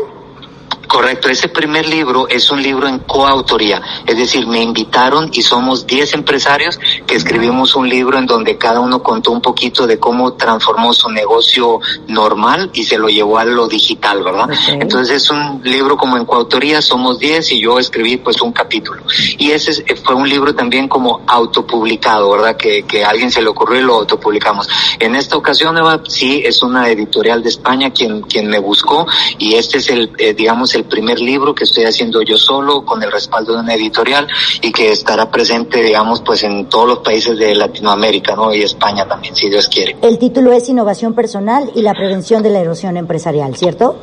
Correcto, 0.90 1.29
ese 1.29 1.48
primer 1.48 1.88
libro 1.88 2.26
es 2.26 2.50
un 2.50 2.61
libro 2.61 2.88
en 2.88 2.98
coautoría, 2.98 3.81
es 4.05 4.16
decir, 4.16 4.44
me 4.48 4.61
invitaron 4.61 5.31
y 5.33 5.40
somos 5.40 5.87
10 5.87 6.14
empresarios 6.14 6.81
que 7.07 7.14
escribimos 7.14 7.76
un 7.76 7.88
libro 7.88 8.18
en 8.18 8.26
donde 8.26 8.59
cada 8.59 8.81
uno 8.81 9.00
contó 9.00 9.31
un 9.31 9.40
poquito 9.40 9.87
de 9.87 10.00
cómo 10.00 10.33
transformó 10.33 10.92
su 10.92 11.09
negocio 11.09 11.79
normal 12.09 12.70
y 12.72 12.83
se 12.83 12.98
lo 12.98 13.09
llevó 13.09 13.38
a 13.38 13.44
lo 13.44 13.68
digital, 13.68 14.24
¿verdad? 14.24 14.50
Entonces 14.66 15.22
es 15.22 15.31
un 15.31 15.61
libro 15.62 15.96
como 15.96 16.16
en 16.16 16.24
coautoría, 16.24 16.83
somos 16.83 17.20
10 17.20 17.53
y 17.53 17.61
yo 17.61 17.79
escribí 17.79 18.16
pues 18.16 18.42
un 18.42 18.50
capítulo. 18.50 19.05
Y 19.38 19.53
ese 19.53 19.85
fue 19.94 20.16
un 20.16 20.29
libro 20.29 20.57
también 20.57 20.88
como 20.88 21.20
autopublicado, 21.24 22.33
¿verdad? 22.33 22.57
Que, 22.57 22.83
que 22.83 23.05
a 23.05 23.11
alguien 23.11 23.31
se 23.31 23.40
le 23.40 23.48
ocurrió 23.48 23.81
y 23.81 23.85
lo 23.85 23.94
autopublicamos. 23.94 24.68
En 24.98 25.14
esta 25.14 25.37
ocasión, 25.37 25.79
Eva, 25.79 26.03
sí, 26.09 26.42
es 26.44 26.64
una 26.64 26.88
editorial 26.88 27.44
de 27.44 27.50
España 27.50 27.90
quien, 27.90 28.22
quien 28.22 28.48
me 28.48 28.59
buscó 28.59 29.07
y 29.38 29.55
este 29.55 29.79
es 29.79 29.88
el, 29.88 30.11
eh, 30.18 30.35
digamos, 30.35 30.74
el 30.74 30.79
primer 30.84 31.20
libro 31.20 31.54
que 31.54 31.64
estoy 31.64 31.84
haciendo 31.84 32.22
yo 32.22 32.36
solo 32.36 32.84
con 32.84 33.02
el 33.02 33.10
respaldo 33.10 33.54
de 33.54 33.60
una 33.60 33.74
editorial 33.74 34.26
y 34.62 34.72
que 34.72 34.92
estará 34.92 35.30
presente, 35.30 35.82
digamos, 35.82 36.20
pues 36.20 36.42
en 36.44 36.68
todos 36.68 36.88
los 36.88 36.98
países 36.98 37.38
de 37.38 37.54
Latinoamérica, 37.54 38.34
¿no? 38.36 38.54
Y 38.54 38.62
España 38.62 39.06
también, 39.06 39.34
si 39.34 39.48
Dios 39.48 39.68
quiere. 39.68 39.96
El 40.02 40.18
título 40.18 40.52
es 40.52 40.68
Innovación 40.68 41.14
Personal 41.14 41.70
y 41.74 41.82
la 41.82 41.92
prevención 41.92 42.42
de 42.42 42.50
la 42.50 42.60
erosión 42.60 42.96
empresarial, 42.96 43.56
¿cierto? 43.56 43.96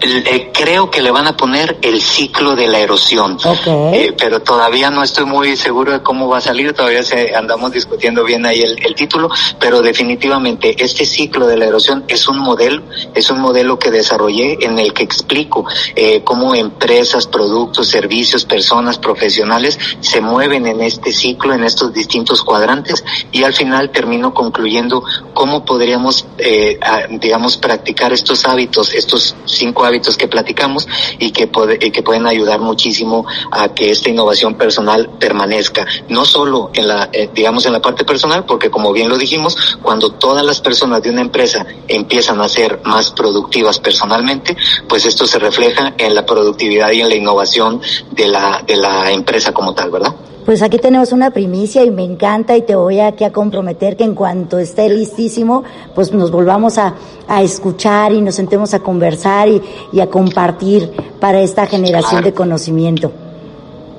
Eh, 0.00 0.50
creo 0.52 0.90
que 0.90 1.00
le 1.00 1.10
van 1.10 1.26
a 1.26 1.36
poner 1.36 1.78
el 1.80 2.00
ciclo 2.02 2.54
de 2.54 2.66
la 2.68 2.80
erosión, 2.80 3.38
okay. 3.42 3.94
eh, 3.94 4.14
pero 4.16 4.42
todavía 4.42 4.90
no 4.90 5.02
estoy 5.02 5.24
muy 5.24 5.56
seguro 5.56 5.92
de 5.92 6.02
cómo 6.02 6.28
va 6.28 6.38
a 6.38 6.40
salir, 6.40 6.72
todavía 6.74 7.02
se, 7.02 7.34
andamos 7.34 7.72
discutiendo 7.72 8.22
bien 8.22 8.44
ahí 8.44 8.60
el, 8.60 8.84
el, 8.84 8.94
título, 8.94 9.30
pero 9.58 9.80
definitivamente 9.80 10.76
este 10.82 11.06
ciclo 11.06 11.46
de 11.46 11.56
la 11.56 11.66
erosión 11.66 12.04
es 12.08 12.28
un 12.28 12.38
modelo, 12.38 12.82
es 13.14 13.30
un 13.30 13.40
modelo 13.40 13.78
que 13.78 13.90
desarrollé 13.90 14.58
en 14.60 14.78
el 14.78 14.92
que 14.92 15.02
explico 15.02 15.64
eh, 15.94 16.22
cómo 16.22 16.54
empresas, 16.54 17.26
productos, 17.26 17.88
servicios, 17.88 18.44
personas, 18.44 18.98
profesionales 18.98 19.78
se 20.00 20.20
mueven 20.20 20.66
en 20.66 20.82
este 20.82 21.12
ciclo, 21.12 21.54
en 21.54 21.64
estos 21.64 21.92
distintos 21.92 22.42
cuadrantes 22.42 23.02
y 23.32 23.44
al 23.44 23.54
final 23.54 23.90
termino 23.90 24.34
concluyendo 24.34 25.02
cómo 25.32 25.64
podríamos, 25.64 26.26
eh, 26.38 26.78
digamos, 27.12 27.56
practicar 27.56 28.12
estos 28.12 28.44
hábitos, 28.44 28.94
estos 28.94 29.34
cinco 29.46 29.85
hábitos 29.86 30.16
que 30.16 30.28
platicamos 30.28 30.86
y 31.18 31.30
que, 31.30 31.46
puede, 31.46 31.78
y 31.80 31.90
que 31.90 32.02
pueden 32.02 32.26
ayudar 32.26 32.60
muchísimo 32.60 33.26
a 33.50 33.68
que 33.70 33.90
esta 33.90 34.10
innovación 34.10 34.54
personal 34.56 35.10
permanezca, 35.18 35.86
no 36.08 36.24
solo 36.24 36.70
en 36.74 36.88
la, 36.88 37.08
eh, 37.12 37.30
digamos, 37.32 37.64
en 37.66 37.72
la 37.72 37.80
parte 37.80 38.04
personal, 38.04 38.44
porque 38.44 38.70
como 38.70 38.92
bien 38.92 39.08
lo 39.08 39.16
dijimos, 39.16 39.78
cuando 39.82 40.10
todas 40.10 40.44
las 40.44 40.60
personas 40.60 41.02
de 41.02 41.10
una 41.10 41.22
empresa 41.22 41.64
empiezan 41.88 42.40
a 42.40 42.48
ser 42.48 42.80
más 42.84 43.12
productivas 43.12 43.78
personalmente, 43.78 44.56
pues 44.88 45.06
esto 45.06 45.26
se 45.26 45.38
refleja 45.38 45.94
en 45.96 46.14
la 46.14 46.26
productividad 46.26 46.90
y 46.90 47.00
en 47.00 47.08
la 47.08 47.14
innovación 47.14 47.80
de 48.10 48.28
la, 48.28 48.62
de 48.66 48.76
la 48.76 49.10
empresa 49.10 49.52
como 49.52 49.74
tal, 49.74 49.90
¿verdad? 49.90 50.14
Pues 50.46 50.62
aquí 50.62 50.78
tenemos 50.78 51.10
una 51.10 51.30
primicia 51.30 51.84
y 51.84 51.90
me 51.90 52.04
encanta 52.04 52.56
y 52.56 52.62
te 52.62 52.76
voy 52.76 53.00
aquí 53.00 53.24
a 53.24 53.32
comprometer 53.32 53.96
que 53.96 54.04
en 54.04 54.14
cuanto 54.14 54.58
esté 54.60 54.88
listísimo, 54.88 55.64
pues 55.94 56.12
nos 56.12 56.30
volvamos 56.30 56.78
a, 56.78 56.94
a 57.26 57.42
escuchar 57.42 58.12
y 58.12 58.20
nos 58.22 58.36
sentemos 58.36 58.72
a 58.72 58.78
conversar 58.78 59.48
y, 59.48 59.60
y 59.92 59.98
a 59.98 60.06
compartir 60.08 60.92
para 61.18 61.40
esta 61.40 61.66
generación 61.66 62.10
Claro. 62.22 62.26
de 62.26 62.32
conocimiento. 62.32 63.12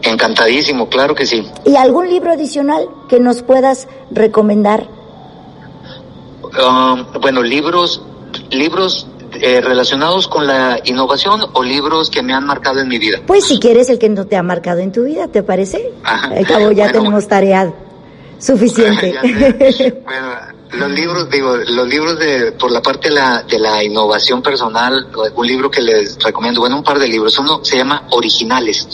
Encantadísimo, 0.04 0.88
claro 0.88 1.14
que 1.16 1.26
sí. 1.26 1.46
¿Y 1.66 1.76
algún 1.76 2.10
libro 2.10 2.32
adicional 2.32 2.88
que 3.10 3.20
nos 3.20 3.42
puedas 3.42 3.90
recomendar? 4.10 4.88
Um, 6.44 7.04
bueno, 7.22 7.44
libros, 7.44 8.02
libros 8.52 9.06
eh, 9.42 9.62
relacionados 9.62 10.28
con 10.28 10.48
la 10.48 10.80
innovación 10.86 11.42
o 11.54 11.64
libros 11.64 12.10
que 12.10 12.22
me 12.22 12.34
han 12.34 12.46
marcado 12.46 12.80
en 12.80 12.88
mi 12.88 12.98
vida. 12.98 13.20
Pues 13.26 13.46
si 13.46 13.60
quieres 13.60 13.90
el 13.90 14.00
que 14.00 14.10
no 14.10 14.26
te 14.26 14.36
ha 14.36 14.44
marcado 14.44 14.80
en 14.80 14.92
tu 14.92 15.04
vida, 15.04 15.28
¿te 15.28 15.44
parece? 15.44 15.92
Ajá. 16.04 16.28
Al 16.28 16.46
cabo 16.46 16.72
ya 16.72 16.86
Bueno, 16.86 17.00
tenemos 17.00 17.28
tarea 17.28 17.74
suficiente. 18.40 19.16
Bueno, 20.06 20.58
los 20.74 20.92
libros, 20.92 21.30
digo, 21.30 21.56
los 21.56 21.88
libros 21.88 22.20
de, 22.20 22.52
por 22.52 22.72
la 22.72 22.82
parte 22.82 23.10
de 23.10 23.16
la, 23.16 23.44
de 23.44 23.60
la 23.60 23.84
innovación 23.84 24.42
personal, 24.42 25.08
un 25.36 25.48
libro 25.48 25.72
que 25.72 25.82
les 25.82 26.22
recomiendo, 26.22 26.60
bueno, 26.60 26.78
un 26.78 26.84
par 26.84 27.00
de 27.00 27.08
libros. 27.08 27.38
Uno 27.40 27.64
se 27.64 27.78
llama 27.78 28.04
Originales. 28.12 28.88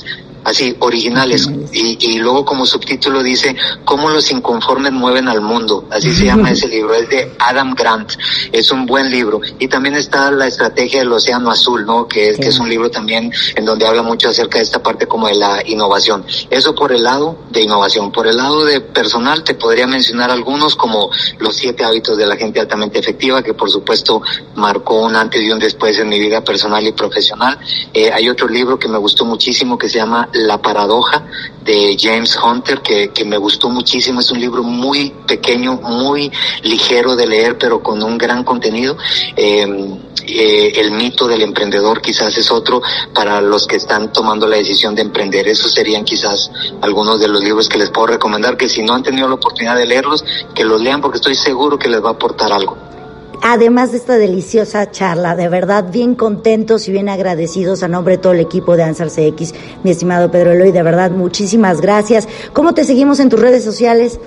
Así, 0.43 0.75
originales. 0.79 1.49
Y, 1.71 1.97
y 1.99 2.17
luego 2.19 2.45
como 2.45 2.65
subtítulo 2.65 3.23
dice, 3.23 3.55
cómo 3.85 4.09
los 4.09 4.29
inconformes 4.31 4.91
mueven 4.91 5.27
al 5.27 5.41
mundo. 5.41 5.87
Así 5.91 6.13
se 6.13 6.25
llama 6.25 6.51
ese 6.51 6.67
libro. 6.67 6.93
Es 6.93 7.09
de 7.09 7.31
Adam 7.39 7.73
Grant. 7.75 8.13
Es 8.51 8.71
un 8.71 8.85
buen 8.85 9.09
libro. 9.09 9.41
Y 9.59 9.67
también 9.67 9.95
está 9.95 10.31
La 10.31 10.47
Estrategia 10.47 10.99
del 10.99 11.11
Océano 11.11 11.51
Azul, 11.51 11.85
¿no? 11.85 12.07
Que 12.07 12.29
es, 12.29 12.37
que 12.37 12.47
es 12.47 12.59
un 12.59 12.69
libro 12.69 12.89
también 12.89 13.31
en 13.55 13.65
donde 13.65 13.87
habla 13.87 14.01
mucho 14.01 14.29
acerca 14.29 14.57
de 14.57 14.63
esta 14.63 14.81
parte 14.81 15.07
como 15.07 15.27
de 15.27 15.35
la 15.35 15.63
innovación. 15.65 16.25
Eso 16.49 16.75
por 16.75 16.91
el 16.91 17.03
lado 17.03 17.37
de 17.49 17.61
innovación. 17.61 18.11
Por 18.11 18.27
el 18.27 18.37
lado 18.37 18.65
de 18.65 18.81
personal 18.81 19.43
te 19.43 19.55
podría 19.55 19.87
mencionar 19.87 20.31
algunos 20.31 20.75
como 20.75 21.09
Los 21.39 21.55
siete 21.55 21.83
hábitos 21.83 22.17
de 22.17 22.25
la 22.25 22.35
gente 22.35 22.59
altamente 22.59 22.99
efectiva, 22.99 23.41
que 23.41 23.53
por 23.53 23.69
supuesto 23.69 24.21
marcó 24.55 25.01
un 25.01 25.15
antes 25.15 25.41
y 25.41 25.51
un 25.51 25.59
después 25.59 25.97
en 25.99 26.09
mi 26.09 26.19
vida 26.19 26.43
personal 26.43 26.85
y 26.85 26.91
profesional. 26.91 27.59
Eh, 27.93 28.11
hay 28.11 28.29
otro 28.29 28.47
libro 28.47 28.77
que 28.77 28.87
me 28.87 28.97
gustó 28.97 29.25
muchísimo 29.25 29.77
que 29.77 29.89
se 29.89 29.97
llama 29.97 30.29
La 30.33 30.61
paradoja 30.61 31.25
de 31.63 31.95
James 31.99 32.37
Hunter, 32.37 32.81
que, 32.81 33.09
que 33.09 33.23
me 33.25 33.37
gustó 33.37 33.69
muchísimo. 33.69 34.19
Es 34.19 34.31
un 34.31 34.39
libro 34.39 34.63
muy 34.63 35.11
pequeño, 35.27 35.79
muy 35.81 36.31
ligero 36.63 37.15
de 37.15 37.27
leer, 37.27 37.57
pero 37.57 37.81
con 37.81 38.01
un 38.03 38.17
gran 38.17 38.43
contenido. 38.43 38.97
Eh, 39.35 39.99
eh, 40.25 40.73
el 40.75 40.91
mito 40.91 41.27
del 41.27 41.41
emprendedor 41.41 42.01
quizás 42.01 42.37
es 42.37 42.49
otro 42.49 42.81
para 43.13 43.41
los 43.41 43.67
que 43.67 43.75
están 43.75 44.13
tomando 44.13 44.47
la 44.47 44.57
decisión 44.57 44.95
de 44.95 45.01
emprender. 45.01 45.47
Esos 45.47 45.73
serían 45.73 46.05
quizás 46.05 46.49
algunos 46.81 47.19
de 47.19 47.27
los 47.27 47.43
libros 47.43 47.67
que 47.67 47.77
les 47.77 47.89
puedo 47.89 48.07
recomendar, 48.07 48.57
que 48.57 48.69
si 48.69 48.83
no 48.83 48.93
han 48.93 49.03
tenido 49.03 49.27
la 49.27 49.35
oportunidad 49.35 49.75
de 49.75 49.85
leerlos, 49.85 50.23
que 50.53 50.63
los 50.63 50.81
lean 50.81 51.01
porque 51.01 51.17
estoy 51.17 51.35
seguro 51.35 51.77
que 51.77 51.89
les 51.89 52.03
va 52.03 52.09
a 52.09 52.13
aportar 52.13 52.51
algo. 52.53 52.92
Además 53.45 53.91
de 53.91 53.97
esta 53.97 54.17
deliciosa 54.17 54.89
charla, 54.89 55.35
de 55.35 55.49
verdad 55.49 55.91
bien 55.91 56.15
contentos 56.15 56.87
y 56.87 56.93
bien 56.93 57.09
agradecidos 57.09 57.83
a 57.83 57.89
nombre 57.89 58.15
de 58.15 58.23
todo 58.23 58.31
el 58.31 58.39
equipo 58.39 58.77
de 58.77 58.83
Ansar 58.83 59.09
CX, 59.09 59.53
mi 59.83 59.91
estimado 59.91 60.31
Pedro 60.31 60.53
Eloy, 60.53 60.71
de 60.71 60.81
verdad 60.81 61.11
muchísimas 61.11 61.81
gracias. 61.81 62.25
¿Cómo 62.53 62.73
te 62.73 62.85
seguimos 62.85 63.19
en 63.19 63.27
tus 63.27 63.41
redes 63.41 63.65
sociales? 63.65 64.17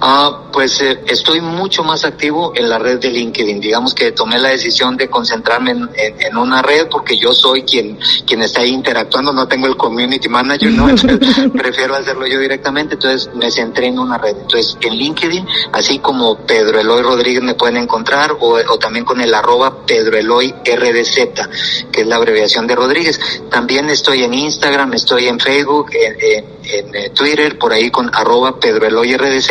Ah, 0.00 0.44
pues 0.52 0.80
eh, 0.80 1.00
estoy 1.06 1.40
mucho 1.40 1.84
más 1.84 2.04
activo 2.04 2.52
en 2.54 2.68
la 2.68 2.78
red 2.78 2.98
de 2.98 3.10
LinkedIn. 3.10 3.60
Digamos 3.60 3.94
que 3.94 4.12
tomé 4.12 4.38
la 4.38 4.50
decisión 4.50 4.96
de 4.96 5.08
concentrarme 5.08 5.72
en, 5.72 6.36
una 6.36 6.62
red 6.62 6.88
porque 6.88 7.18
yo 7.18 7.32
soy 7.32 7.62
quien, 7.62 7.98
quien 8.26 8.42
está 8.42 8.60
ahí 8.62 8.70
interactuando, 8.70 9.32
no 9.32 9.46
tengo 9.46 9.66
el 9.66 9.76
community 9.76 10.28
manager, 10.28 10.70
¿no? 10.70 10.86
Prefiero 11.52 11.94
hacerlo 11.94 12.26
yo 12.26 12.38
directamente, 12.38 12.94
entonces 12.94 13.30
me 13.34 13.50
centré 13.50 13.88
en 13.88 13.98
una 13.98 14.16
red. 14.16 14.36
Entonces, 14.40 14.76
en 14.80 14.94
LinkedIn, 14.94 15.46
así 15.72 15.98
como 15.98 16.38
Pedro 16.46 16.80
Eloy 16.80 17.02
Rodríguez 17.02 17.42
me 17.42 17.54
pueden 17.54 17.76
encontrar 17.76 18.32
o, 18.40 18.54
o 18.54 18.78
también 18.78 19.04
con 19.04 19.20
el 19.20 19.34
arroba 19.34 19.84
Pedro 19.86 20.16
Eloy 20.16 20.54
RDZ, 20.64 21.90
que 21.92 22.00
es 22.02 22.06
la 22.06 22.16
abreviación 22.16 22.66
de 22.66 22.74
Rodríguez. 22.74 23.20
También 23.50 23.90
estoy 23.90 24.22
en 24.22 24.34
Instagram, 24.34 24.94
estoy 24.94 25.28
en 25.28 25.38
Facebook, 25.38 25.90
en, 25.92 26.16
en 26.20 26.59
en 26.72 26.94
eh, 26.94 27.10
Twitter 27.10 27.58
por 27.58 27.72
ahí 27.72 27.90
con 27.90 28.10
arroba 28.12 28.58
Pedro 28.58 28.86
Eloy 28.86 29.16
RDZ 29.16 29.50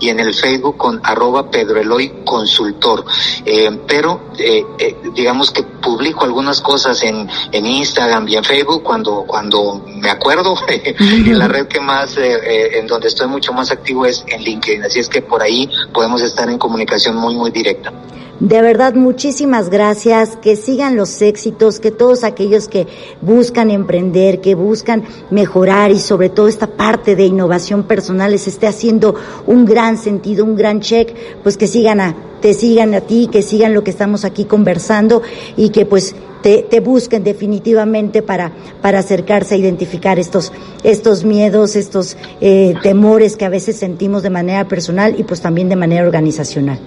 y 0.00 0.08
en 0.08 0.20
el 0.20 0.34
Facebook 0.34 0.76
con 0.76 1.00
arroba 1.02 1.50
Pedro 1.50 1.80
Eloy 1.80 2.22
Consultor. 2.24 3.04
Eh, 3.44 3.80
pero 3.86 4.30
eh, 4.38 4.64
eh, 4.78 4.96
digamos 5.14 5.50
que 5.50 5.62
publico 5.62 6.24
algunas 6.24 6.60
cosas 6.60 7.02
en, 7.02 7.28
en 7.52 7.66
Instagram 7.66 8.28
y 8.28 8.36
en 8.36 8.44
Facebook 8.44 8.82
cuando, 8.82 9.24
cuando 9.26 9.82
me 9.86 10.10
acuerdo. 10.10 10.54
y 10.98 11.32
la 11.32 11.48
red 11.48 11.66
que 11.66 11.80
más, 11.80 12.16
en 12.16 12.86
donde 12.86 13.08
estoy 13.08 13.28
mucho 13.28 13.52
más 13.52 13.70
activo 13.70 14.06
es 14.06 14.24
en 14.28 14.42
LinkedIn. 14.42 14.84
Así 14.84 15.00
es 15.00 15.08
que 15.08 15.22
por 15.22 15.42
ahí 15.42 15.68
podemos 15.92 16.22
estar 16.22 16.48
en 16.48 16.58
comunicación 16.58 17.16
muy, 17.16 17.34
muy 17.34 17.50
directa. 17.50 17.92
De 18.40 18.60
verdad, 18.60 18.94
muchísimas 18.94 19.70
gracias. 19.70 20.36
Que 20.36 20.56
sigan 20.56 20.94
los 20.94 21.22
éxitos, 21.22 21.80
que 21.80 21.90
todos 21.90 22.22
aquellos 22.22 22.68
que 22.68 22.86
buscan 23.22 23.70
emprender, 23.70 24.42
que 24.42 24.54
buscan 24.54 25.04
mejorar 25.30 25.90
y 25.90 25.98
sobre 25.98 26.28
todo 26.28 26.46
esta 26.46 26.66
parte 26.66 27.16
de 27.16 27.24
innovación 27.24 27.84
personal 27.84 28.32
les 28.32 28.46
esté 28.46 28.66
haciendo 28.66 29.14
un 29.46 29.64
gran 29.64 29.96
sentido, 29.96 30.44
un 30.44 30.54
gran 30.54 30.80
check, 30.80 31.14
pues 31.42 31.56
que 31.56 31.66
sigan 31.66 32.00
a, 32.00 32.14
te 32.42 32.52
sigan 32.52 32.94
a 32.94 33.00
ti, 33.00 33.30
que 33.32 33.40
sigan 33.40 33.72
lo 33.72 33.82
que 33.82 33.90
estamos 33.90 34.26
aquí 34.26 34.44
conversando 34.44 35.22
y 35.56 35.70
que 35.70 35.86
pues 35.86 36.14
te, 36.42 36.80
busquen 36.80 37.24
definitivamente 37.24 38.20
para, 38.20 38.52
para 38.82 38.98
acercarse 38.98 39.54
a 39.54 39.58
identificar 39.58 40.18
estos, 40.18 40.52
estos 40.84 41.24
miedos, 41.24 41.74
estos 41.74 42.18
eh, 42.42 42.74
temores 42.82 43.36
que 43.36 43.46
a 43.46 43.48
veces 43.48 43.76
sentimos 43.76 44.22
de 44.22 44.30
manera 44.30 44.68
personal 44.68 45.18
y 45.18 45.24
pues 45.24 45.40
también 45.40 45.70
de 45.70 45.76
manera 45.76 46.04
organizacional. 46.04 46.78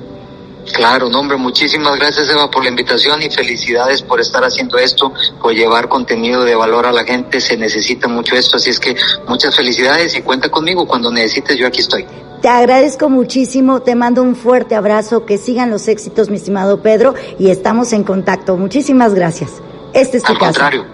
Claro, 0.74 1.10
no, 1.10 1.20
hombre, 1.20 1.38
muchísimas 1.38 1.98
gracias 1.98 2.30
Eva 2.30 2.50
por 2.50 2.64
la 2.64 2.70
invitación 2.70 3.22
y 3.22 3.30
felicidades 3.30 4.02
por 4.02 4.20
estar 4.20 4.44
haciendo 4.44 4.78
esto, 4.78 5.12
por 5.42 5.54
llevar 5.54 5.90
contenido 5.90 6.44
de 6.44 6.56
valor 6.56 6.86
a 6.86 6.92
la 6.92 7.04
gente, 7.04 7.40
se 7.40 7.58
necesita 7.58 8.08
mucho 8.08 8.36
esto, 8.36 8.58
así 8.58 8.70
es 8.70 8.80
que 8.80 8.96
muchas 9.28 9.56
felicidades 9.56 10.16
y 10.16 10.22
cuenta 10.22 10.50
conmigo 10.50 10.86
cuando 10.86 11.12
necesites, 11.12 11.58
yo 11.58 11.68
aquí 11.68 11.82
estoy. 11.82 12.06
Te 12.42 12.48
agradezco 12.48 13.10
muchísimo, 13.10 13.82
te 13.82 13.96
mando 13.96 14.22
un 14.22 14.36
fuerte 14.36 14.76
abrazo, 14.76 15.26
que 15.26 15.38
sigan 15.38 15.70
los 15.70 15.88
éxitos, 15.88 16.30
mi 16.30 16.38
estimado 16.38 16.82
Pedro, 16.82 17.14
y 17.38 17.50
estamos 17.50 17.92
en 17.92 18.04
contacto. 18.04 18.56
Muchísimas 18.56 19.14
gracias. 19.14 19.52
Este 19.94 20.18
es 20.18 20.24
tu 20.24 20.32
Al 20.32 20.40
contrario. 20.40 20.86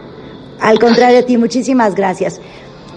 Al 0.60 0.80
contrario 0.80 1.20
a 1.20 1.24
ti, 1.24 1.38
muchísimas 1.38 1.94
gracias. 1.94 2.40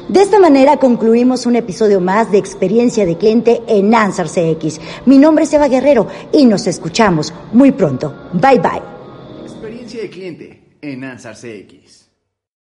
De 0.09 0.23
esta 0.23 0.39
manera 0.39 0.79
concluimos 0.79 1.45
un 1.45 1.57
episodio 1.57 2.01
más 2.01 2.33
de 2.33 2.39
experiencia 2.39 3.05
de 3.05 3.19
cliente 3.19 3.61
en 3.67 3.95
Ansar 3.95 4.27
CX. 4.27 4.81
Mi 5.05 5.19
nombre 5.19 5.45
es 5.45 5.53
Eva 5.53 5.69
Guerrero 5.69 6.07
y 6.33 6.47
nos 6.47 6.67
escuchamos 6.67 7.35
muy 7.53 7.73
pronto. 7.73 8.15
Bye 8.33 8.59
bye. 8.59 8.83
Experiencia 9.45 10.01
de 10.01 10.09
cliente 10.09 10.63
en 10.81 11.05
Ansar 11.05 11.37
CX. 11.37 12.08